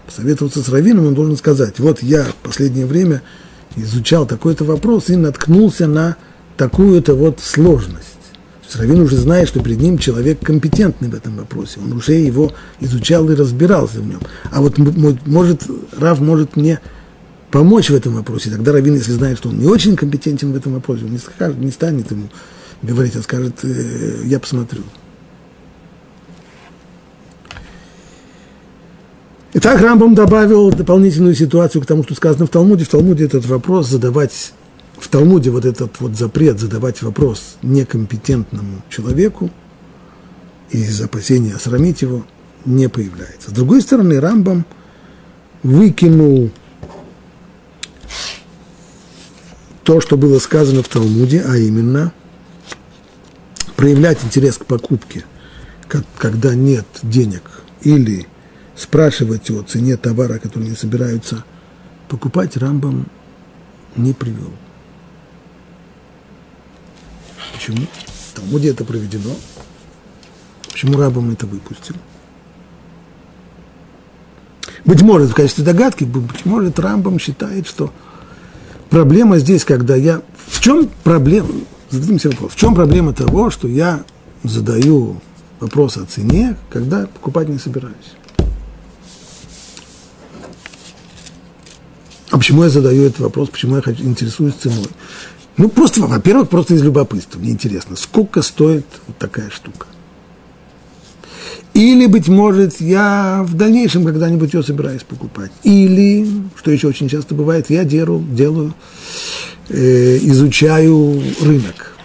[0.06, 3.22] посоветоваться с раввином, он должен сказать, вот я в последнее время
[3.76, 6.16] изучал такой-то вопрос и наткнулся на
[6.56, 8.06] такую-то вот сложность.
[8.60, 11.80] То есть Равин уже знает, что перед ним человек компетентный в этом вопросе.
[11.82, 14.20] Он уже его изучал и разбирался в нем.
[14.50, 15.62] А вот может,
[15.98, 16.80] Рав может мне
[17.50, 18.50] помочь в этом вопросе.
[18.50, 21.56] Тогда Равин, если знает, что он не очень компетентен в этом вопросе, он не, скажет,
[21.58, 22.28] не станет ему
[22.82, 24.82] говорить, а скажет, э, я посмотрю.
[29.54, 32.84] Итак, Рамбам добавил дополнительную ситуацию к тому, что сказано в Талмуде.
[32.84, 34.52] В Талмуде этот вопрос задавать,
[34.98, 39.50] в Талмуде вот этот вот запрет задавать вопрос некомпетентному человеку
[40.70, 42.26] из опасения срамить его
[42.66, 43.48] не появляется.
[43.48, 44.66] С другой стороны, Рамбам
[45.62, 46.50] выкинул
[49.82, 52.12] то, что было сказано в Талмуде, а именно
[53.76, 55.24] проявлять интерес к покупке,
[56.18, 58.26] когда нет денег или
[58.78, 61.44] спрашивать о цене товара, который они собираются
[62.08, 63.06] покупать, Рамбам
[63.96, 64.52] не привел.
[67.52, 67.86] Почему?
[68.30, 69.34] В Талмуде это проведено.
[70.70, 71.96] Почему Рамбам это выпустил?
[74.84, 77.92] Быть может, в качестве догадки, быть может, Рамбам считает, что
[78.90, 80.22] проблема здесь, когда я...
[80.46, 81.50] В чем проблема?
[81.90, 82.52] Зададим себе вопрос.
[82.52, 84.04] В чем проблема того, что я
[84.44, 85.20] задаю
[85.58, 88.14] вопрос о цене, когда покупать не собираюсь?
[92.38, 94.86] А почему я задаю этот вопрос, почему я хочу, интересуюсь ценой?
[95.56, 97.40] Ну, просто, во-первых, просто из любопытства.
[97.40, 99.88] Мне интересно, сколько стоит вот такая штука.
[101.74, 105.50] Или, быть может, я в дальнейшем когда-нибудь ее собираюсь покупать.
[105.64, 108.72] Или, что еще очень часто бывает, я делаю, делаю
[109.68, 111.96] э, изучаю рынок.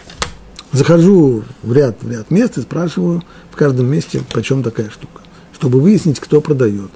[0.72, 5.22] Захожу в ряд, в ряд мест и спрашиваю в каждом месте, почем такая штука.
[5.54, 6.90] Чтобы выяснить, кто продает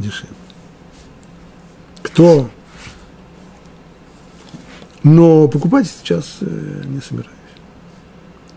[0.00, 0.34] дешевле.
[2.02, 2.50] Кто
[5.02, 7.36] но покупать сейчас э, не собираюсь.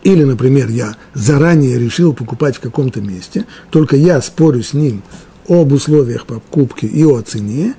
[0.03, 5.01] Или, например, я заранее решил покупать в каком-то месте, только я спорю с ним
[5.47, 7.75] об условиях покупки и о цене,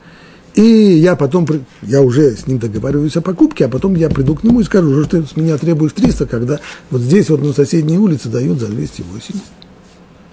[0.54, 1.46] и я потом,
[1.82, 5.02] я уже с ним договариваюсь о покупке, а потом я приду к нему и скажу,
[5.02, 8.68] что ты с меня требуешь 300, когда вот здесь вот на соседней улице дают за
[8.68, 9.42] 280.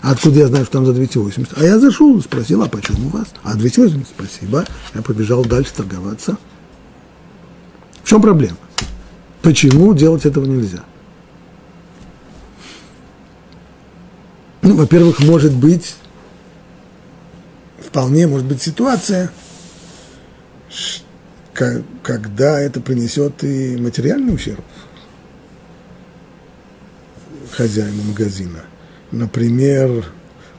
[0.01, 1.53] А откуда я знаю, что там за 280?
[1.57, 3.27] А я зашел, спросил, а почему у вас?
[3.43, 4.65] А 280, спасибо.
[4.93, 6.37] Я побежал дальше торговаться.
[8.11, 8.57] Чем проблема?
[9.41, 10.83] Почему делать этого нельзя?
[14.61, 15.95] Ну, во-первых, может быть,
[17.79, 19.31] вполне может быть ситуация,
[22.03, 24.65] когда это принесет и материальный ущерб
[27.51, 28.65] хозяину магазина.
[29.11, 30.03] Например,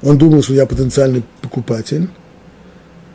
[0.01, 2.09] он думал, что я потенциальный покупатель,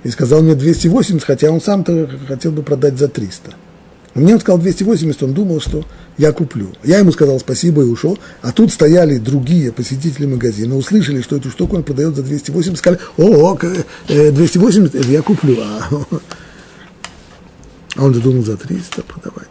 [0.03, 3.55] и сказал мне 280, хотя он сам-то хотел бы продать за 300.
[4.17, 5.85] Мне он сказал 280, он думал, что
[6.17, 6.69] я куплю.
[6.83, 8.17] Я ему сказал спасибо и ушел.
[8.41, 12.99] А тут стояли другие посетители магазина, услышали, что эту штуку он продает за 280, сказали,
[13.17, 13.55] о,
[14.07, 15.57] 280, это я куплю.
[15.61, 15.87] А,
[17.97, 19.47] он же думал за 300 продавать.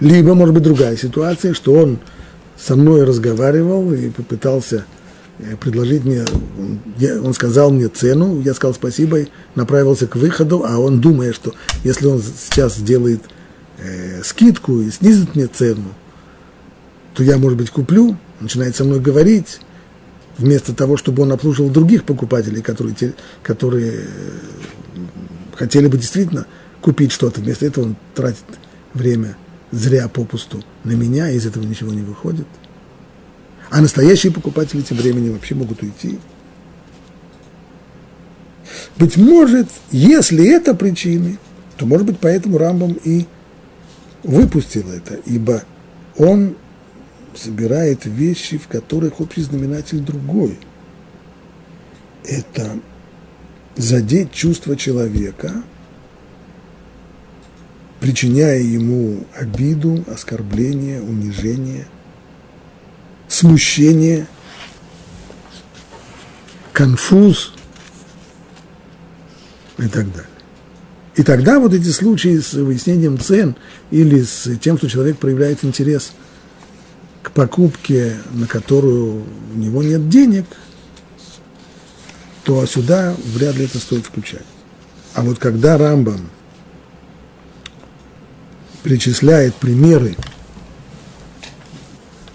[0.00, 2.00] Либо, может быть, другая ситуация, что он
[2.56, 4.97] со мной разговаривал и попытался Э,
[5.60, 6.24] предложить мне,
[7.22, 9.20] он, сказал мне цену, я сказал спасибо,
[9.54, 13.22] направился к выходу, а он думая, что если он сейчас сделает
[13.78, 15.94] э, скидку и снизит мне цену,
[17.14, 19.60] то я, может быть, куплю, начинает со мной говорить,
[20.38, 24.06] вместо того, чтобы он обслуживал других покупателей, которые, те, которые э,
[25.54, 26.46] хотели бы действительно
[26.80, 28.44] купить что-то, вместо этого он тратит
[28.92, 29.36] время
[29.70, 32.46] зря попусту на меня, и из этого ничего не выходит–
[33.70, 36.18] а настоящие покупатели тем временем вообще могут уйти.
[38.96, 41.38] Быть может, если это причины,
[41.76, 43.26] то, может быть, поэтому Рамбам и
[44.24, 45.62] выпустил это, ибо
[46.16, 46.56] он
[47.34, 50.58] собирает вещи, в которых общий знаменатель другой.
[52.24, 52.78] Это
[53.76, 55.62] задеть чувство человека,
[58.00, 61.86] причиняя ему обиду, оскорбление, унижение–
[63.38, 64.26] смущение,
[66.72, 67.52] конфуз
[69.78, 70.28] и так далее.
[71.14, 73.56] И тогда вот эти случаи с выяснением цен
[73.90, 76.12] или с тем, что человек проявляет интерес
[77.22, 79.24] к покупке, на которую
[79.54, 80.44] у него нет денег,
[82.44, 84.46] то сюда вряд ли это стоит включать.
[85.14, 86.30] А вот когда Рамбам
[88.82, 90.16] перечисляет примеры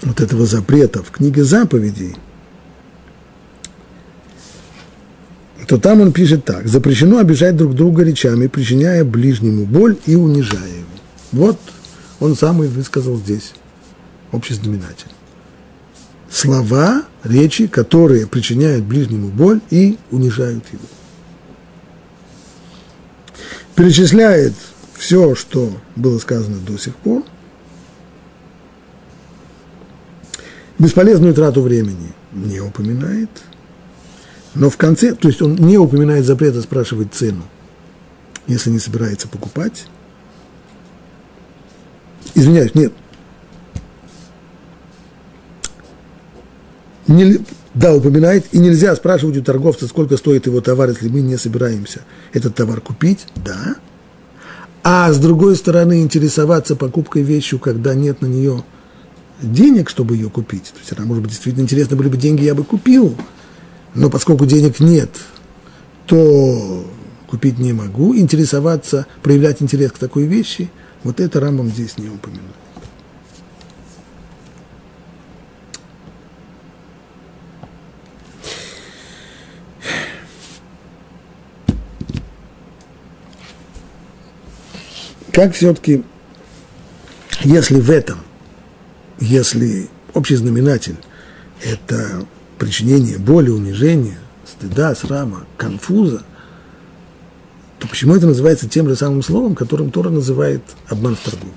[0.04, 2.16] вот этого запрета в книге заповедей,
[5.68, 6.68] то там он пишет так.
[6.68, 10.88] Запрещено обижать друг друга речами, причиняя ближнему боль и унижая его.
[11.32, 11.60] Вот
[12.20, 13.54] он сам и высказал здесь
[14.32, 15.08] общий знаменатель.
[16.30, 20.84] Слова, речи, которые причиняют ближнему боль и унижают его.
[23.76, 24.54] Перечисляет
[24.96, 27.24] все, что было сказано до сих пор.
[30.84, 33.30] Бесполезную трату времени не упоминает–
[34.56, 37.44] но в конце, то есть он не упоминает запрета спрашивать цену,
[38.48, 39.86] если не собирается покупать.
[42.36, 42.94] Извиняюсь, нет.
[47.08, 47.40] Не,
[47.74, 52.02] да, упоминает, и нельзя спрашивать у торговца, сколько стоит его товар, если мы не собираемся
[52.32, 53.76] этот товар купить, да.
[54.84, 58.64] А с другой стороны, интересоваться покупкой вещью, когда нет на нее
[59.42, 60.66] денег, чтобы ее купить.
[60.74, 63.16] То есть она, может быть, действительно интересно были бы деньги, я бы купил–
[63.96, 65.10] но поскольку денег нет,
[66.08, 66.86] то
[67.28, 70.72] купить не могу, интересоваться, проявлять интерес к такой вещи,
[71.04, 72.50] вот это Рамбам здесь не упоминает.
[85.32, 86.04] Как все-таки,
[87.42, 88.20] если в этом,
[89.20, 90.98] если общий знаменатель–
[91.64, 92.26] это
[92.58, 96.24] причинения боли, унижения, стыда, срама, конфуза,
[97.80, 101.54] то почему это называется тем же самым словом, которым Тора называет обман в торговле?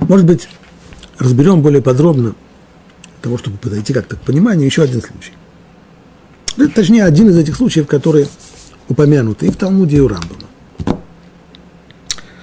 [0.00, 0.48] Может быть,
[1.18, 2.34] разберем более подробно,
[3.22, 5.32] того, чтобы подойти как-то к пониманию, еще один случай.
[6.74, 8.28] Точнее, один из этих случаев, которые
[8.88, 10.45] упомянуты и в Талмуде, и у Рамбама.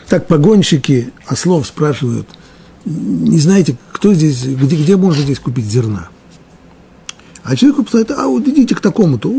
[0.09, 2.27] Так погонщики ослов спрашивают–
[2.85, 6.09] не знаете, кто здесь, где, где можно здесь купить зерна.
[7.43, 9.29] А человек писает, а вот идите к такому-то.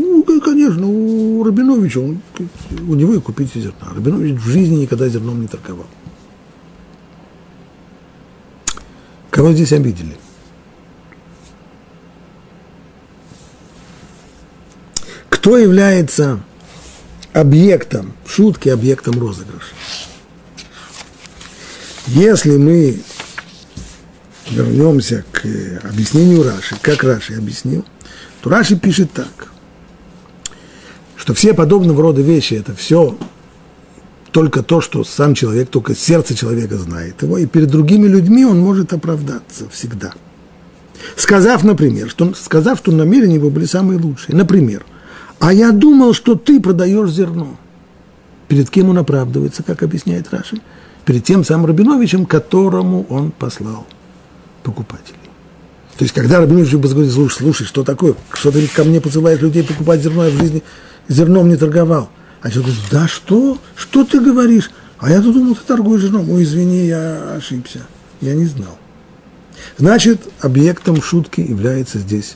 [0.43, 2.21] конечно, у Рабиновича, он,
[2.87, 3.93] у него и купите зерна.
[3.93, 5.87] Рабинович в жизни никогда зерном не торговал.
[9.29, 10.15] Кого здесь обидели?
[15.29, 16.39] Кто является
[17.33, 19.75] объектом шутки, объектом розыгрыша?
[22.07, 22.99] Если мы
[24.51, 25.41] вернемся к
[25.83, 27.83] объяснению Раши, как Раши объяснил,
[28.41, 29.51] то Раши пишет так,
[31.15, 33.17] что все подобного рода вещи– это все
[34.31, 38.59] только то, что сам человек, только сердце человека знает его, и перед другими людьми он
[38.59, 40.13] может оправдаться всегда.
[41.15, 44.35] Сказав, например, что, сказав, что намерения его были самые лучшие.
[44.35, 44.85] Например,
[45.39, 47.57] «А я думал, что ты продаешь зерно».
[48.47, 50.61] Перед кем он оправдывается, как объясняет Раши?
[51.05, 53.85] Перед тем самым Рабиновичем, которому он послал
[54.63, 55.19] покупателей.
[55.97, 58.15] То есть, когда Рабинович говорит, слушай, слушай, что такое?
[58.33, 60.63] Что ты ко мне посылаешь людей покупать зерно, я в жизни
[61.07, 62.09] зерном не торговал.
[62.41, 63.57] А человек говорит, да что?
[63.75, 64.71] Что ты говоришь?
[64.97, 66.29] А я тут думал, ты торгуешь зерном.
[66.29, 67.81] Ой, извини, я ошибся.
[68.19, 68.77] Я не знал.
[69.77, 72.35] Значит, объектом шутки является здесь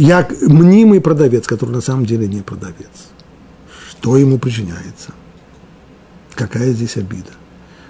[0.00, 3.10] я мнимый продавец, который на самом деле не продавец.
[3.90, 5.12] Что ему причиняется?
[6.40, 7.30] Какая здесь обида?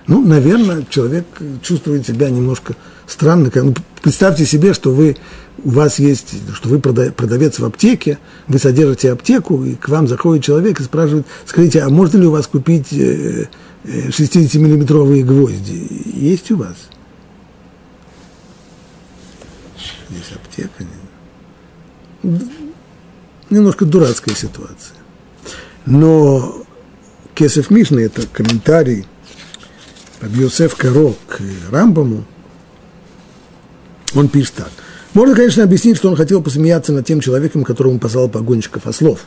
[0.08, 1.24] Ну, наверное, человек
[1.62, 2.74] чувствует себя немножко
[3.06, 3.48] странно.
[3.54, 5.16] Ну, представьте себе, что вы,
[5.62, 10.42] у вас есть, что вы продавец в аптеке, вы содержите аптеку, и к вам заходит
[10.42, 15.86] человек и спрашивает, скажите, а можно ли у вас купить 60-миллиметровые э, гвозди?
[16.16, 16.74] Есть у вас?
[20.08, 20.84] Есть аптека.
[23.48, 24.96] Немножко дурацкая ситуация.
[25.86, 26.64] Но
[27.40, 29.06] Кесов Мишна– это комментарий
[30.20, 32.26] Раби Йосеф Каро к Рамбаму,
[34.14, 34.70] он пишет так.
[35.14, 39.24] Можно, конечно, объяснить, что он хотел посмеяться над тем человеком, которому послал погонщиков ослов,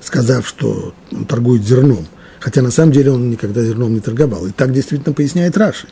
[0.00, 2.06] сказав, что он торгует зерном.
[2.38, 4.46] Хотя на самом деле он никогда зерном не торговал.
[4.46, 5.88] И так действительно поясняет Раши.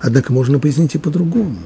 [0.00, 1.58] Однако можно пояснить и по-другому.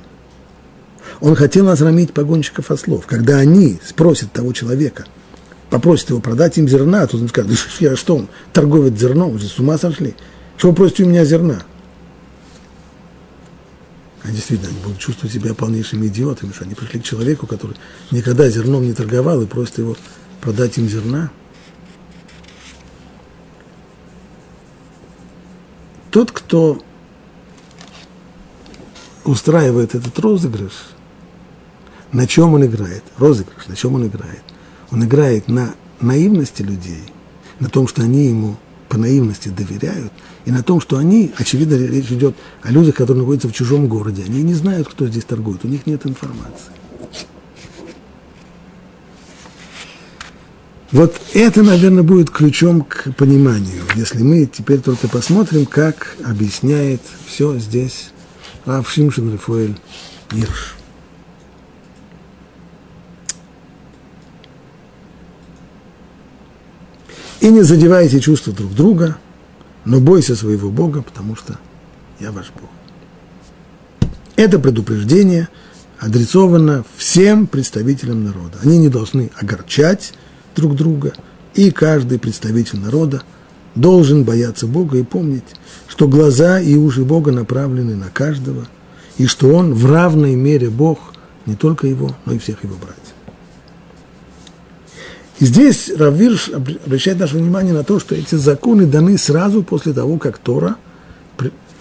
[1.21, 3.07] Он хотел насрамить погонщиков ослов.
[3.07, 5.05] Когда они спросят того человека,
[5.71, 9.59] попросят его продать им зерна, то он скажет, да что он, торговец зерном, уже с
[9.59, 10.15] ума сошли.
[10.57, 11.62] Что вы просите у меня зерна?
[14.23, 17.77] А действительно, они будут чувствовать себя полнейшими идиотами, что они пришли к человеку, который
[18.11, 19.97] никогда зерном не торговал и просит его
[20.41, 21.31] продать им зерна.
[26.11, 26.81] Тот, кто
[29.25, 30.73] устраивает этот розыгрыш,
[32.12, 33.03] на чем он играет?
[33.19, 34.43] Розыгрыш, на чем он играет?
[34.95, 37.03] Он играет на наивности людей,
[37.59, 38.55] на том, что они ему
[38.89, 40.13] по наивности доверяют,
[40.45, 44.23] и на том, что они, очевидно, речь идет о людях, которые находятся в чужом городе,
[44.23, 46.71] они не знают, кто здесь торгует, у них нет информации.
[50.93, 57.59] Вот это, наверное, будет ключом к пониманию, если мы теперь только посмотрим, как объясняет все
[57.59, 58.13] здесь
[58.65, 59.77] Рав Рафуэль
[60.31, 60.77] Ирш.
[67.45, 69.19] И не задевайте чувства друг друга,
[69.85, 71.59] но бойся своего Бога, потому что
[72.19, 72.71] я ваш Бог.
[74.35, 75.49] Это предупреждение
[75.99, 78.57] адресовано всем представителям народа.
[78.63, 80.15] Они не должны огорчать
[80.57, 81.13] друг друга,
[81.55, 83.23] и каждый представитель народа
[83.75, 85.45] должен бояться Бога и помнить,
[85.87, 88.67] что глаза и уши Бога направлены на каждого,
[89.19, 91.13] и что Он в равной мере Бог
[91.45, 93.14] не только его, но и всех его братьев.
[95.41, 100.16] И здесь Равирш обращает наше внимание на то, что эти законы даны сразу после того,
[100.18, 100.76] как Тора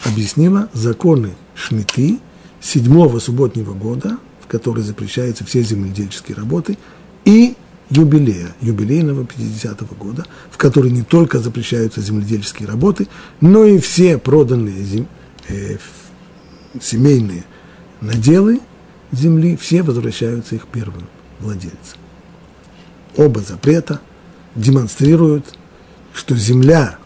[0.03, 2.19] объяснила законы Шмиты
[2.59, 6.77] седьмого субботнего года, в который запрещаются все земледельческие работы,
[7.25, 7.55] и
[7.89, 13.07] юбилея, юбилейного 50-го года, в который не только запрещаются земледельческие работы,
[13.39, 15.07] но и все проданные зем,
[15.47, 15.77] э,
[16.81, 17.43] семейные
[18.01, 18.61] наделы
[19.11, 21.07] земли, все возвращаются их первым
[21.39, 22.02] владельцам
[23.17, 23.99] оба запрета
[24.55, 25.57] демонстрируют,
[26.13, 26.97] что земля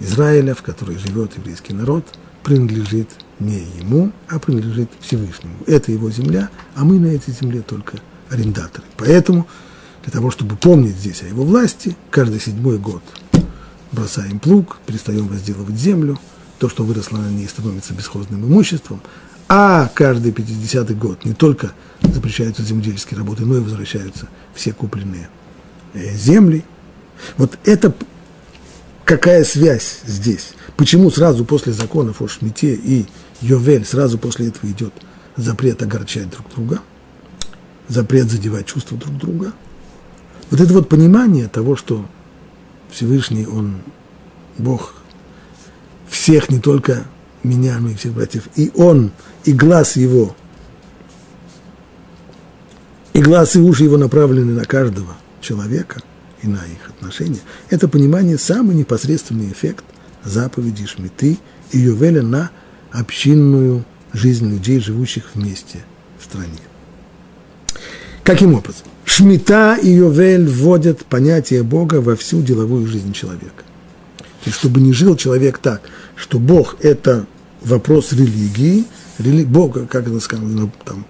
[0.00, 2.04] Израиля, в которой живет еврейский народ,
[2.42, 5.56] принадлежит не ему, а принадлежит Всевышнему.
[5.66, 7.98] Это его земля, а мы на этой земле только
[8.30, 8.84] арендаторы.
[8.96, 9.46] Поэтому
[10.04, 13.02] для того, чтобы помнить здесь о его власти, каждый седьмой год
[13.92, 16.18] бросаем плуг, перестаем возделывать землю,
[16.58, 19.00] то, что выросло на ней, становится бесхозным имуществом,
[19.48, 21.72] а каждый 50-й год не только
[22.02, 25.28] запрещаются земледельские работы, но и возвращаются все купленные
[25.94, 26.64] э, земли.
[27.36, 27.94] Вот это
[29.04, 30.54] какая связь здесь?
[30.76, 33.06] Почему сразу после законов о Шмите и
[33.40, 34.92] Йовель, сразу после этого идет
[35.36, 36.80] запрет огорчать друг друга,
[37.88, 39.52] запрет задевать чувства друг друга?
[40.50, 42.04] Вот это вот понимание того, что
[42.90, 43.76] Всевышний, Он
[44.58, 44.94] Бог
[46.08, 47.04] всех, не только
[47.46, 49.12] меня, но и всех братьев, и Он,
[49.44, 50.36] и глаз Его–
[53.16, 56.02] и глаз и уши его направлены на каждого человека
[56.42, 57.40] и на их отношения,
[57.70, 59.84] это понимание самый непосредственный эффект
[60.22, 61.38] заповеди Шмиты
[61.72, 62.50] и Ювеля на
[62.92, 65.82] общинную жизнь людей, живущих вместе
[66.18, 66.60] в стране.
[68.22, 68.86] Каким образом?
[69.06, 73.64] Шмита и Йовель вводят понятие Бога во всю деловую жизнь человека.
[74.44, 75.80] И чтобы не жил человек так,
[76.16, 77.24] что Бог– это
[77.62, 78.84] вопрос религии,
[79.18, 79.44] рели...
[79.44, 81.04] Бога, как это сказано, там,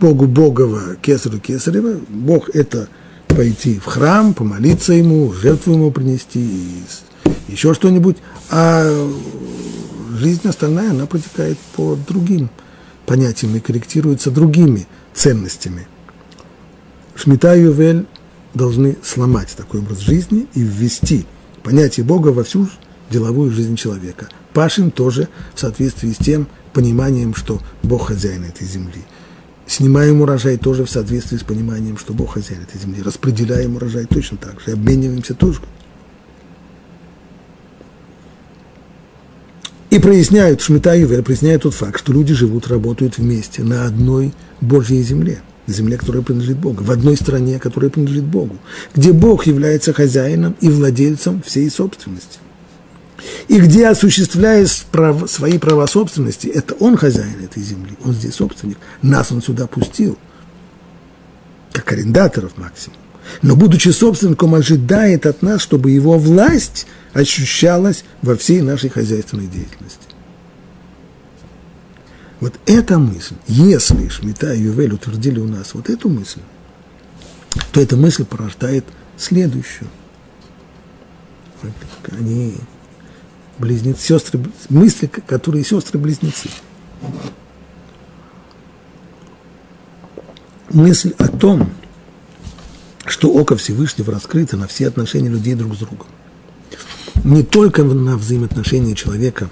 [0.00, 2.00] Богу Богова, Кесарю Кесарева.
[2.08, 2.88] Бог– это
[3.28, 6.82] пойти в храм, помолиться ему, жертву ему принести,
[7.48, 8.16] еще что-нибудь.
[8.50, 9.10] А
[10.16, 12.50] жизнь остальная, она протекает по другим
[13.06, 15.86] понятиям и корректируется другими ценностями.
[17.14, 18.06] Шмита и Ювель
[18.54, 21.26] должны сломать такой образ жизни и ввести
[21.62, 22.68] понятие Бога во всю
[23.10, 24.28] деловую жизнь человека.
[24.52, 29.02] Пашин тоже в соответствии с тем пониманием, что Бог хозяин этой земли–
[29.70, 33.02] Снимаем урожай тоже в соответствии с пониманием, что Бог хозяин этой земли.
[33.02, 34.72] Распределяем урожай точно так же.
[34.72, 35.60] Обмениваемся тоже.
[39.90, 45.04] И проясняют, Шмита Ювель проясняют тот факт, что люди живут, работают вместе на одной Божьей
[45.04, 48.56] земле, земле, которая принадлежит Богу, в одной стране, которая принадлежит Богу,
[48.96, 52.39] где Бог является хозяином и владельцем всей собственности
[53.48, 59.32] и где осуществляет свои права собственности, это он хозяин этой земли, он здесь собственник, нас
[59.32, 60.18] он сюда пустил,
[61.72, 62.98] как арендаторов максимум.
[63.42, 70.06] Но будучи собственником, ожидает от нас, чтобы его власть ощущалась во всей нашей хозяйственной деятельности.
[72.40, 76.40] Вот эта мысль, если Шмита и Ювель утвердили у нас вот эту мысль,
[77.72, 78.84] то эта мысль порождает
[79.18, 79.88] следующую.
[82.18, 82.54] Они
[83.60, 84.40] близнецы, сестры,
[84.70, 86.48] мысли, которые сестры-близнецы.
[90.70, 91.70] Мысль о том,
[93.06, 96.06] что око Всевышнего раскрыто на все отношения людей друг с другом.
[97.22, 99.50] не только на взаимоотношения человека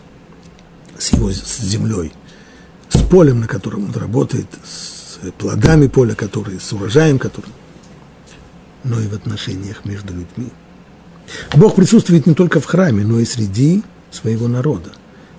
[0.96, 2.12] с его с землей,
[2.88, 7.50] с полем, на котором он работает, с плодами поля, которые, с урожаем, который,
[8.84, 10.50] но и в отношениях между людьми.
[11.56, 14.90] Бог присутствует не только в храме, но и среди своего народа,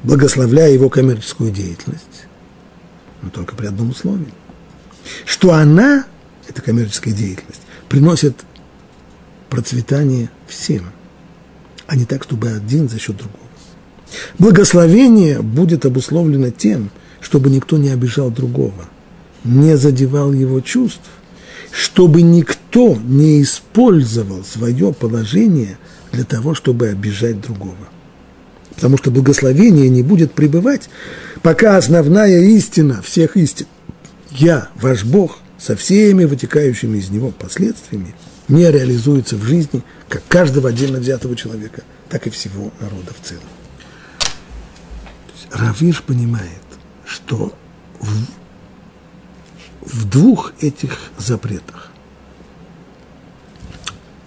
[0.04, 2.28] благословляя его коммерческую деятельность,
[3.22, 4.34] но только при одном условии,
[5.26, 6.06] что она,
[6.48, 8.36] эта коммерческая деятельность, приносит
[9.50, 10.92] процветание всем,
[11.88, 13.40] а не так, чтобы один за счет другого.
[14.38, 16.92] Благословение будет обусловлено тем,
[17.22, 18.86] чтобы никто не обижал другого,
[19.44, 21.10] не задевал его чувств,
[21.72, 25.78] чтобы никто не использовал свое положение
[26.12, 27.90] для того, чтобы обижать другого.
[28.80, 30.90] Потому что благословение не будет пребывать,
[31.42, 33.68] пока основная истина всех истин,
[34.32, 38.16] я, ваш Бог, со всеми вытекающими из него последствиями,
[38.48, 43.44] не реализуется в жизни как каждого отдельно взятого человека, так и всего народа в целом.
[45.52, 46.64] Равиш понимает,
[47.06, 47.54] что
[48.00, 48.08] в,
[49.82, 51.92] в двух этих запретах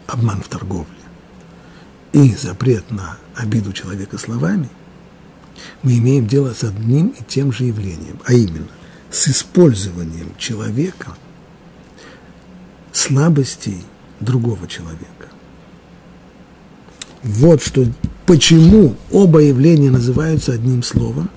[0.09, 1.01] обман в торговле
[2.13, 4.69] и запрет на обиду человека словами,
[5.83, 8.69] мы имеем дело с одним и тем же явлением, а именно
[9.11, 11.17] с использованием человека
[12.93, 13.83] слабостей
[14.21, 15.29] другого человека.
[17.23, 17.87] Вот что,
[18.27, 21.31] почему оба явления называются одним словом,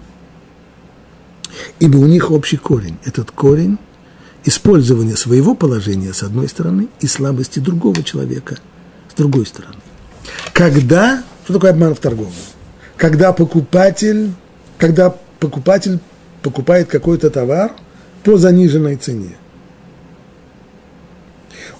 [1.79, 2.97] ибо у них общий корень.
[3.03, 3.77] Этот корень–
[4.45, 8.57] использование своего положения с одной стороны и слабости другого человека
[9.11, 9.75] с другой стороны.
[10.53, 12.33] Когда, что такое обман в торговле?
[12.97, 14.31] Когда покупатель,
[14.77, 15.99] когда покупатель
[16.41, 17.73] покупает какой-то товар
[18.23, 19.35] по заниженной цене.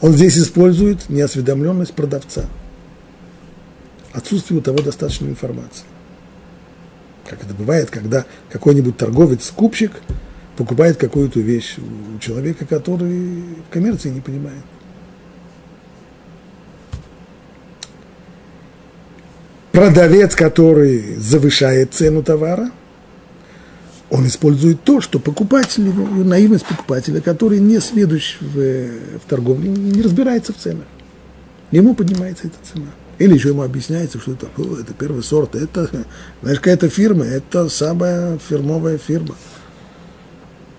[0.01, 2.45] Он здесь использует неосведомленность продавца.
[4.11, 5.85] Отсутствие у того достаточной информации.
[7.29, 9.91] Как это бывает, когда какой-нибудь торговец-скупщик
[10.57, 14.63] покупает какую-то вещь у человека, который в коммерции не понимает.
[19.75, 22.71] Продавец, который завышает цену товара,
[24.09, 30.53] он использует то, что покупатель наивность покупателя, который не следующий в, в торговле, не разбирается
[30.53, 30.85] в ценах.
[31.71, 32.87] Ему поднимается эта цена.
[33.17, 34.47] Или еще ему объясняется, что это,
[34.79, 35.89] это первый сорт, это,
[36.41, 39.35] знаешь, какая-то фирма, это самая фирмовая фирма.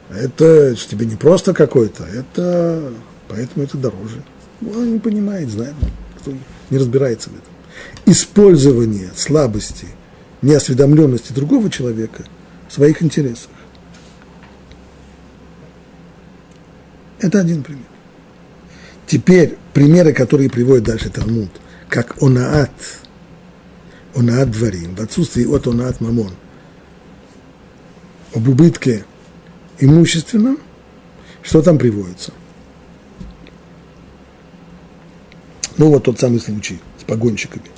[0.08, 2.92] Это тебе не просто какой-то, это,
[3.28, 4.22] поэтому это дороже.
[4.62, 5.74] Он не понимает, знает,
[6.18, 6.32] кто
[6.70, 7.55] не разбирается в этом
[8.04, 9.86] использование слабости,
[10.42, 12.24] неосведомленности другого человека
[12.68, 13.50] в своих интересах.
[17.18, 17.84] Это один пример.
[19.06, 21.50] Теперь примеры, которые приводит дальше Талмуд,
[21.88, 22.70] как онаат,
[24.14, 26.32] онаат дворим, в отсутствии от онаат мамон,
[28.34, 29.04] об убытке
[29.78, 30.58] имущественном,
[31.42, 32.32] что там приводится?
[35.78, 37.64] Ну, вот тот самый случай погонщиками–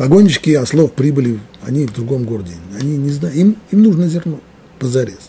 [0.00, 2.54] Погонщики ослов прибыли, они в другом городе.
[2.80, 4.40] Они не знают, им, им нужно зерно
[4.78, 5.28] позарез.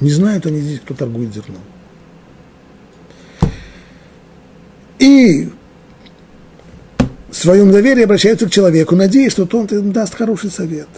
[0.00, 1.62] Не знают они здесь, кто торгует зерном.
[4.98, 5.48] И
[7.30, 10.88] в своем доверии обращаются к человеку, надеясь, что он им даст хороший совет.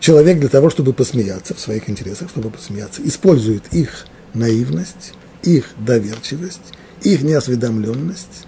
[0.00, 6.72] Человек для того, чтобы посмеяться в своих интересах, чтобы посмеяться, использует их наивность, их доверчивость,
[7.02, 8.47] их неосведомленность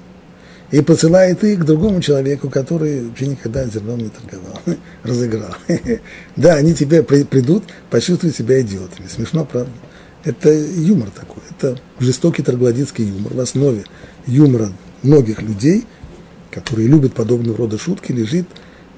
[0.71, 4.61] и посылает их к другому человеку, который вообще никогда зерном не торговал,
[5.03, 5.55] разыграл.
[6.37, 9.07] да, они тебе придут, почувствуют себя идиотами.
[9.09, 9.73] Смешно, правда?
[10.25, 13.35] Это юмор такой, это жестокий троглодитский юмор.
[13.35, 13.85] В основе
[14.27, 14.71] юмора
[15.03, 15.87] многих людей,
[16.51, 18.47] которые любят подобного рода шутки, лежит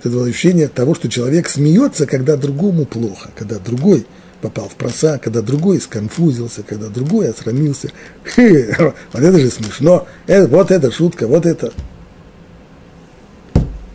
[0.02, 4.06] это ощущение того, что человек смеется, когда другому плохо, когда другой–
[4.42, 7.90] попал в просак, когда другой сконфузился, когда другой осрамился.
[8.36, 10.06] вот это же смешно.
[10.26, 11.72] Это, вот это шутка, вот это.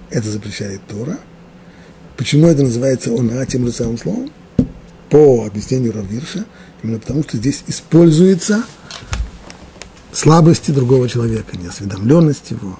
[0.09, 1.17] Это запрещает Тора.
[2.15, 4.31] Почему это называется она тем же самым словом?
[5.09, 6.45] По объяснению Равирша,
[6.81, 8.63] именно потому что здесь используется
[10.11, 12.79] слабости другого человека, неосведомленность его,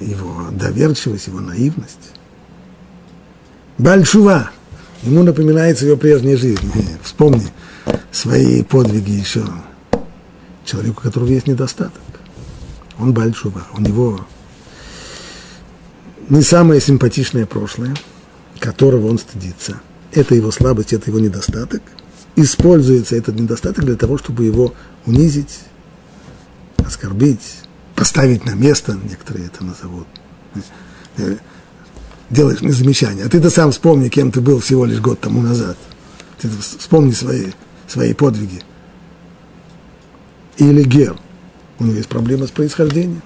[0.00, 2.12] его доверчивость, его наивность.
[3.78, 4.50] Большува
[5.06, 6.70] ему напоминается его прежняя жизнь.
[7.02, 7.46] Вспомни
[8.10, 9.44] свои подвиги еще
[10.64, 12.02] человеку, у которого есть недостаток.
[12.98, 14.26] Он большува, у него
[16.28, 17.94] не самое симпатичное прошлое,
[18.58, 19.80] которого он стыдится.
[20.12, 21.82] Это его слабость, это его недостаток.
[22.34, 25.60] Используется этот недостаток для того, чтобы его унизить,
[26.78, 27.60] оскорбить,
[27.94, 30.06] поставить на место, некоторые это назовут.
[32.30, 35.76] Делаешь мне замечание, а ты-то сам вспомни, кем ты был всего лишь год тому назад.
[36.40, 37.52] Ты вспомни свои,
[37.86, 38.62] свои подвиги.
[40.58, 41.16] Или Гер.
[41.78, 43.22] У него есть проблема с происхождением.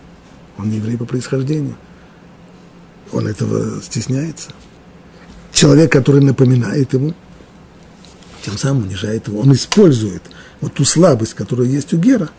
[0.59, 1.77] Он не еврей по происхождению.
[3.13, 4.51] Он этого стесняется.
[5.53, 7.15] Человек, который напоминает ему,
[8.45, 9.41] тем самым унижает его.
[9.41, 10.23] Он использует
[10.61, 12.31] вот ту слабость, которая есть у Гера,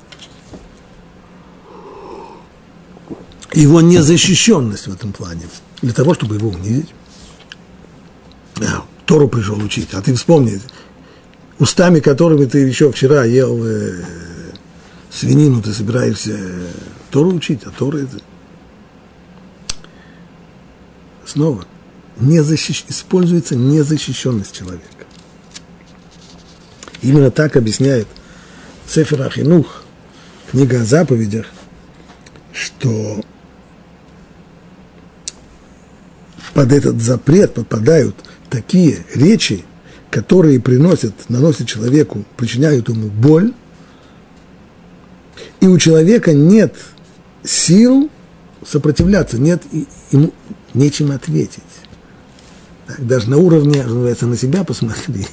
[3.53, 5.43] его незащищенность в этом плане,
[5.81, 6.93] для того, чтобы его унизить.
[8.59, 10.61] А, Тору пришел учить, а ты вспомни,
[11.59, 14.03] устами которыми ты еще вчера ел э,
[15.09, 16.37] свинину, ты собираешься
[17.09, 18.19] Тору учить, а Тора это...
[21.25, 21.65] Снова,
[22.19, 22.85] незащищ...
[22.87, 24.85] используется незащищенность человека.
[27.01, 28.07] Именно так объясняет
[28.87, 29.83] Сефер Ахинух,
[30.51, 31.47] книга о заповедях,
[32.53, 33.23] что
[36.61, 38.15] под этот запрет попадают
[38.51, 39.65] такие речи,
[40.11, 43.51] которые приносят, наносят человеку, причиняют ему боль,
[45.59, 46.75] и у человека нет
[47.43, 48.11] сил
[48.63, 49.63] сопротивляться, нет
[50.11, 50.33] ему
[50.75, 51.63] нечем ответить.
[52.85, 55.25] Так, даже на уровне, называется, на себя посмотри,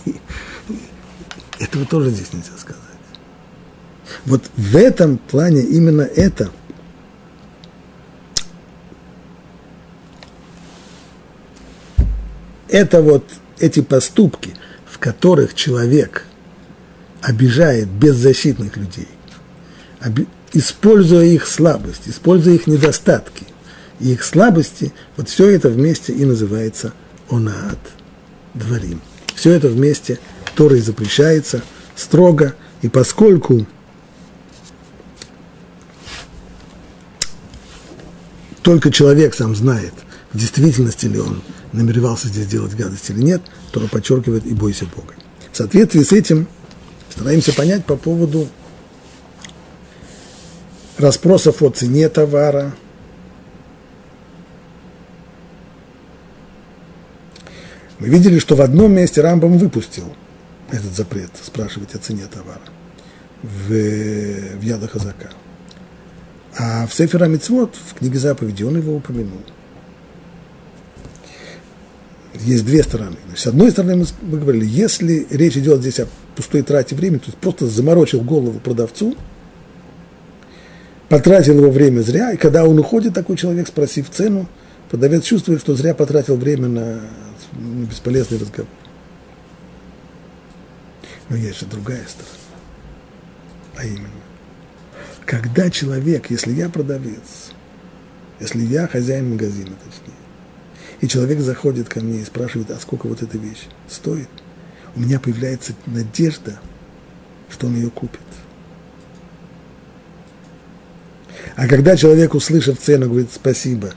[1.58, 2.80] этого тоже здесь нельзя сказать.
[4.24, 6.50] Вот в этом плане именно это
[12.68, 13.24] это вот
[13.58, 14.54] эти поступки,
[14.86, 16.24] в которых человек
[17.22, 19.08] обижает беззащитных людей,
[20.52, 23.46] используя их слабость, используя их недостатки
[24.00, 26.92] их слабости, вот все это вместе и называется
[27.30, 27.78] онаат,
[28.54, 29.00] дворим.
[29.34, 30.18] Все это вместе
[30.54, 31.62] Торой запрещается
[31.96, 33.66] строго, и поскольку
[38.62, 39.94] только человек сам знает,
[40.32, 41.42] в действительности ли он
[41.72, 43.42] намеревался здесь делать гадость или нет,
[43.72, 45.14] Тора подчеркивает и бойся Бога.
[45.52, 46.46] В соответствии с этим
[47.10, 48.48] стараемся понять по поводу
[50.98, 52.74] расспросов о цене товара.
[57.98, 60.14] Мы видели, что в одном месте Рамбам выпустил
[60.70, 62.60] этот запрет спрашивать о цене товара
[63.42, 65.30] в, в Яда Хазака.
[66.56, 69.42] А в Сефера Мицвод, в книге заповеди, он его упомянул.
[72.48, 73.16] Есть две стороны.
[73.36, 77.26] С одной стороны, мы, мы говорили, если речь идет здесь о пустой трате времени, то
[77.26, 79.16] есть просто заморочил голову продавцу–
[81.08, 84.48] потратил его время зря, и когда он уходит, такой человек, спросив цену,
[84.90, 87.00] продавец чувствует, что зря потратил время на,
[87.52, 88.70] на бесполезный разговор.
[91.28, 92.34] Но есть же другая сторона.
[93.76, 94.08] А именно,
[95.24, 97.52] когда человек, если я продавец,
[98.40, 100.17] если я хозяин магазина, точнее,
[101.00, 104.28] и человек заходит ко мне и спрашивает, а сколько вот эта вещь стоит,
[104.96, 106.58] у меня появляется надежда,
[107.50, 108.20] что он ее купит.
[111.56, 113.94] А когда человек, услышав цену, говорит спасибо,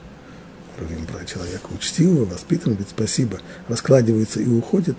[0.78, 4.96] говорим про человека учтивого, воспитанного, говорит спасибо, раскладывается и уходит,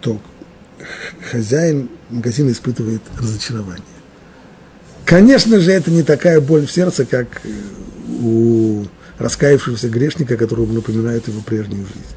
[0.00, 0.20] то
[1.30, 3.84] хозяин магазина испытывает разочарование.
[5.04, 7.42] Конечно же, это не такая боль в сердце, как
[8.20, 8.84] у
[9.18, 12.16] раскаявшегося грешника, которому напоминает его прежнюю жизнь.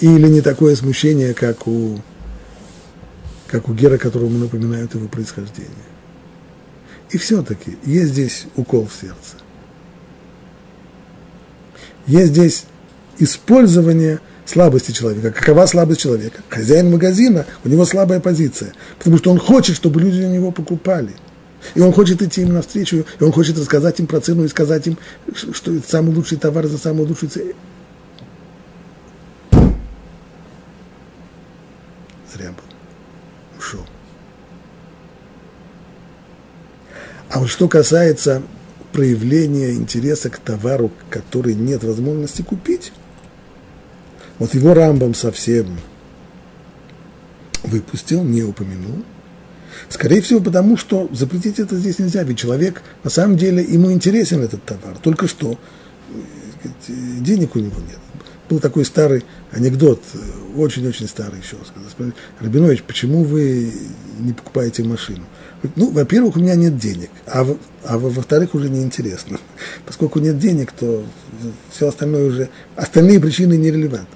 [0.00, 2.00] Или не такое смущение, как у,
[3.48, 5.72] как у Гера, которому напоминают его происхождение.
[7.10, 9.36] И все-таки есть здесь укол в сердце.
[12.06, 12.64] Есть здесь
[13.18, 15.32] использование слабости человека.
[15.32, 16.42] Какова слабость человека?
[16.48, 21.12] Хозяин магазина, у него слабая позиция, потому что он хочет, чтобы люди у него покупали.
[21.74, 24.86] И он хочет идти им навстречу, и он хочет рассказать им про цену и сказать
[24.86, 24.98] им,
[25.34, 27.52] что это самый лучший товар за самую лучшую цену.
[32.32, 33.58] Зря был.
[33.58, 33.84] Ушел.
[37.30, 38.42] А вот что касается
[38.92, 42.92] проявления интереса к товару, который нет возможности купить,
[44.38, 45.78] вот его Рамбам совсем
[47.64, 49.04] выпустил, не упомянул.
[49.88, 54.42] Скорее всего, потому что запретить это здесь нельзя, ведь человек, на самом деле, ему интересен
[54.42, 54.96] этот товар.
[55.02, 55.58] Только что
[56.10, 57.98] э, денег у него нет.
[58.48, 60.02] Был такой старый анекдот,
[60.56, 61.56] очень-очень старый еще.
[61.66, 63.72] Сказал, Рабинович, почему вы
[64.18, 65.24] не покупаете машину?
[65.76, 67.46] Ну, во-первых, у меня нет денег, а,
[67.84, 69.38] а во-вторых, уже неинтересно.
[69.86, 71.04] Поскольку нет денег, то
[71.70, 74.08] все остальное уже, остальные причины нерелевантны.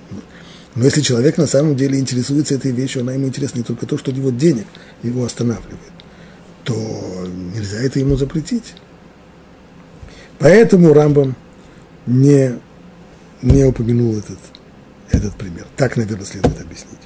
[0.75, 3.99] Но если человек на самом деле интересуется этой вещью, она ему интересна не только то,
[3.99, 4.67] что у него денег
[5.03, 5.79] его останавливает,
[6.65, 6.75] то
[7.55, 8.75] нельзя это ему запретить.
[10.39, 11.37] Поэтому Рамбам
[12.07, 12.59] не,
[13.43, 14.39] не упомянул этот,
[15.11, 15.67] этот пример.
[15.77, 16.99] Так, наверное, следует объяснить.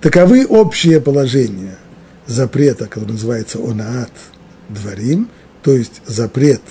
[0.00, 1.78] Таковы общие положения
[2.26, 4.10] запрета, который называется онаат
[4.68, 5.28] дворим,
[5.62, 6.62] то есть запрет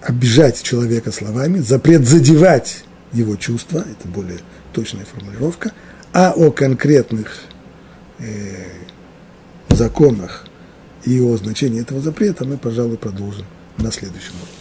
[0.00, 2.84] обижать человека словами, запрет задевать
[3.14, 4.40] его чувства, это более
[4.72, 5.72] точная формулировка,
[6.12, 7.42] а о конкретных
[8.18, 8.66] э,
[9.70, 10.46] законах
[11.04, 13.46] и о значении этого запрета мы, пожалуй, продолжим
[13.78, 14.53] на следующем уроке.